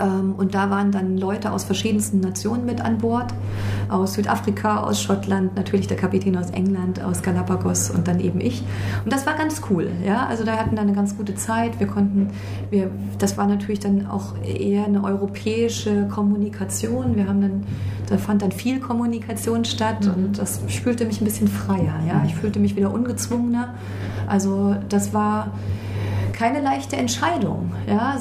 [0.00, 3.32] ähm, und da waren dann Leute aus verschiedensten Nationen mit an Bord,
[3.88, 8.62] aus Südafrika, aus Schottland, natürlich der Kapitän aus England, aus Galapagos und dann eben ich.
[9.04, 9.90] Und das war ganz cool.
[10.04, 10.26] Ja?
[10.26, 11.78] Also da hatten wir eine ganz gute Zeit.
[11.78, 12.30] Wir konnten,
[12.70, 17.16] wir, das war natürlich dann auch eher eine europäische Kommunikation.
[17.16, 17.64] Wir haben dann,
[18.08, 20.14] da fand dann viel Kommunikation statt mhm.
[20.14, 21.94] und das fühlte mich ein bisschen freier.
[22.06, 22.22] Ja?
[22.26, 23.74] Ich fühlte mich wieder ungezwungener.
[24.26, 25.52] Also das war
[26.36, 27.72] keine leichte Entscheidung.
[27.88, 28.16] Ja?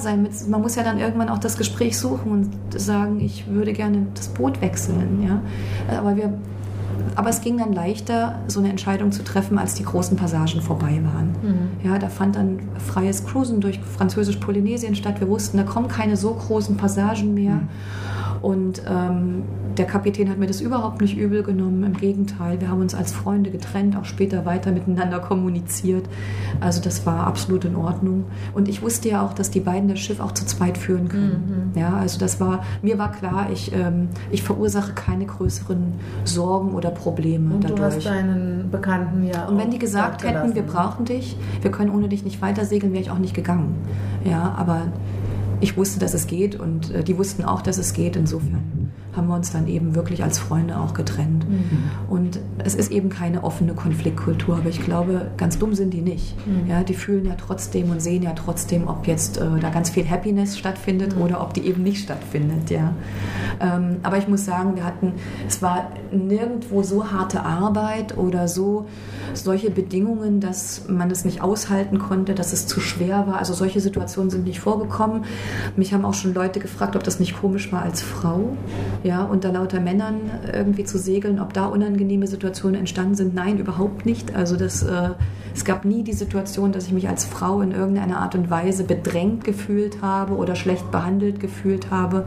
[0.47, 4.30] Man muss ja dann irgendwann auch das Gespräch suchen und sagen, ich würde gerne das
[4.30, 5.22] Boot wechseln.
[5.28, 5.41] Ja?
[5.97, 6.34] Aber, wir,
[7.16, 11.01] aber es ging dann leichter, so eine Entscheidung zu treffen, als die großen Passagen vorbei
[11.03, 11.36] waren.
[11.41, 11.88] Mhm.
[11.88, 15.20] Ja, da fand dann freies Cruisen durch Französisch-Polynesien statt.
[15.20, 17.55] Wir wussten, da kommen keine so großen Passagen mehr.
[17.55, 17.68] Mhm.
[18.45, 19.41] Und ähm,
[19.75, 21.83] der Kapitän hat mir das überhaupt nicht übel genommen.
[21.83, 26.05] Im Gegenteil, wir haben uns als Freunde getrennt, auch später weiter miteinander kommuniziert.
[26.59, 28.25] Also das war absolut in Ordnung.
[28.53, 31.71] Und ich wusste ja auch, dass die beiden das Schiff auch zu zweit führen können.
[31.73, 31.79] Mhm.
[31.79, 35.93] Ja, also das war, mir war klar, ich, ähm, ich verursache keine größeren
[36.23, 37.79] Sorgen oder Probleme Und dadurch.
[37.79, 41.89] du hast deinen Bekannten ja Und wenn die gesagt hätten, wir brauchen dich, wir können
[41.89, 43.73] ohne dich nicht weitersegeln, wäre ich auch nicht gegangen.
[44.23, 44.83] Ja, aber
[45.61, 48.15] ich wusste, dass es geht und äh, die wussten auch, dass es geht.
[48.15, 48.84] Insofern
[49.16, 51.47] haben wir uns dann eben wirklich als Freunde auch getrennt.
[51.49, 51.84] Mhm.
[52.09, 56.36] Und es ist eben keine offene Konfliktkultur, aber ich glaube, ganz dumm sind die nicht.
[56.47, 56.70] Mhm.
[56.70, 60.09] Ja, die fühlen ja trotzdem und sehen ja trotzdem, ob jetzt äh, da ganz viel
[60.09, 61.22] Happiness stattfindet mhm.
[61.22, 62.70] oder ob die eben nicht stattfindet.
[62.70, 62.93] Ja.
[63.59, 65.13] Ähm, aber ich muss sagen, wir hatten,
[65.47, 68.86] es war nirgendwo so harte Arbeit oder so
[69.34, 73.38] solche Bedingungen, dass man es nicht aushalten konnte, dass es zu schwer war.
[73.38, 75.26] Also solche Situationen sind nicht vorgekommen.
[75.76, 78.55] Mich haben auch schon Leute gefragt, ob das nicht komisch war als Frau
[79.05, 83.35] ja, unter lauter Männern irgendwie zu segeln, ob da unangenehme Situationen entstanden sind.
[83.35, 84.35] Nein, überhaupt nicht.
[84.35, 85.09] Also das, äh,
[85.53, 88.83] es gab nie die Situation, dass ich mich als Frau in irgendeiner Art und Weise
[88.83, 92.25] bedrängt gefühlt habe oder schlecht behandelt gefühlt habe.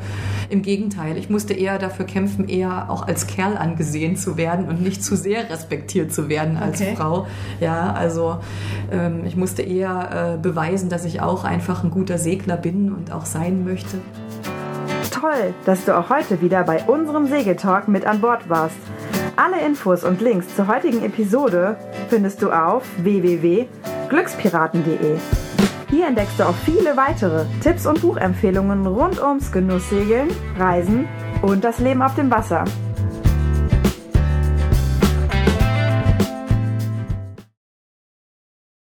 [0.50, 4.80] Im Gegenteil, ich musste eher dafür kämpfen, eher auch als Kerl angesehen zu werden und
[4.80, 6.94] nicht zu sehr respektiert zu werden als okay.
[6.96, 7.26] Frau.
[7.60, 8.38] Ja, also
[8.92, 13.10] ähm, ich musste eher äh, beweisen, dass ich auch einfach ein guter Segler bin und
[13.10, 13.98] auch sein möchte
[15.20, 18.76] toll, dass du auch heute wieder bei unserem Segeltalk mit an Bord warst.
[19.36, 21.76] Alle Infos und Links zur heutigen Episode
[22.08, 25.16] findest du auf www.glückspiraten.de.
[25.90, 31.06] Hier entdeckst du auch viele weitere Tipps und Buchempfehlungen rund ums Genusssegeln, Reisen
[31.42, 32.64] und das Leben auf dem Wasser.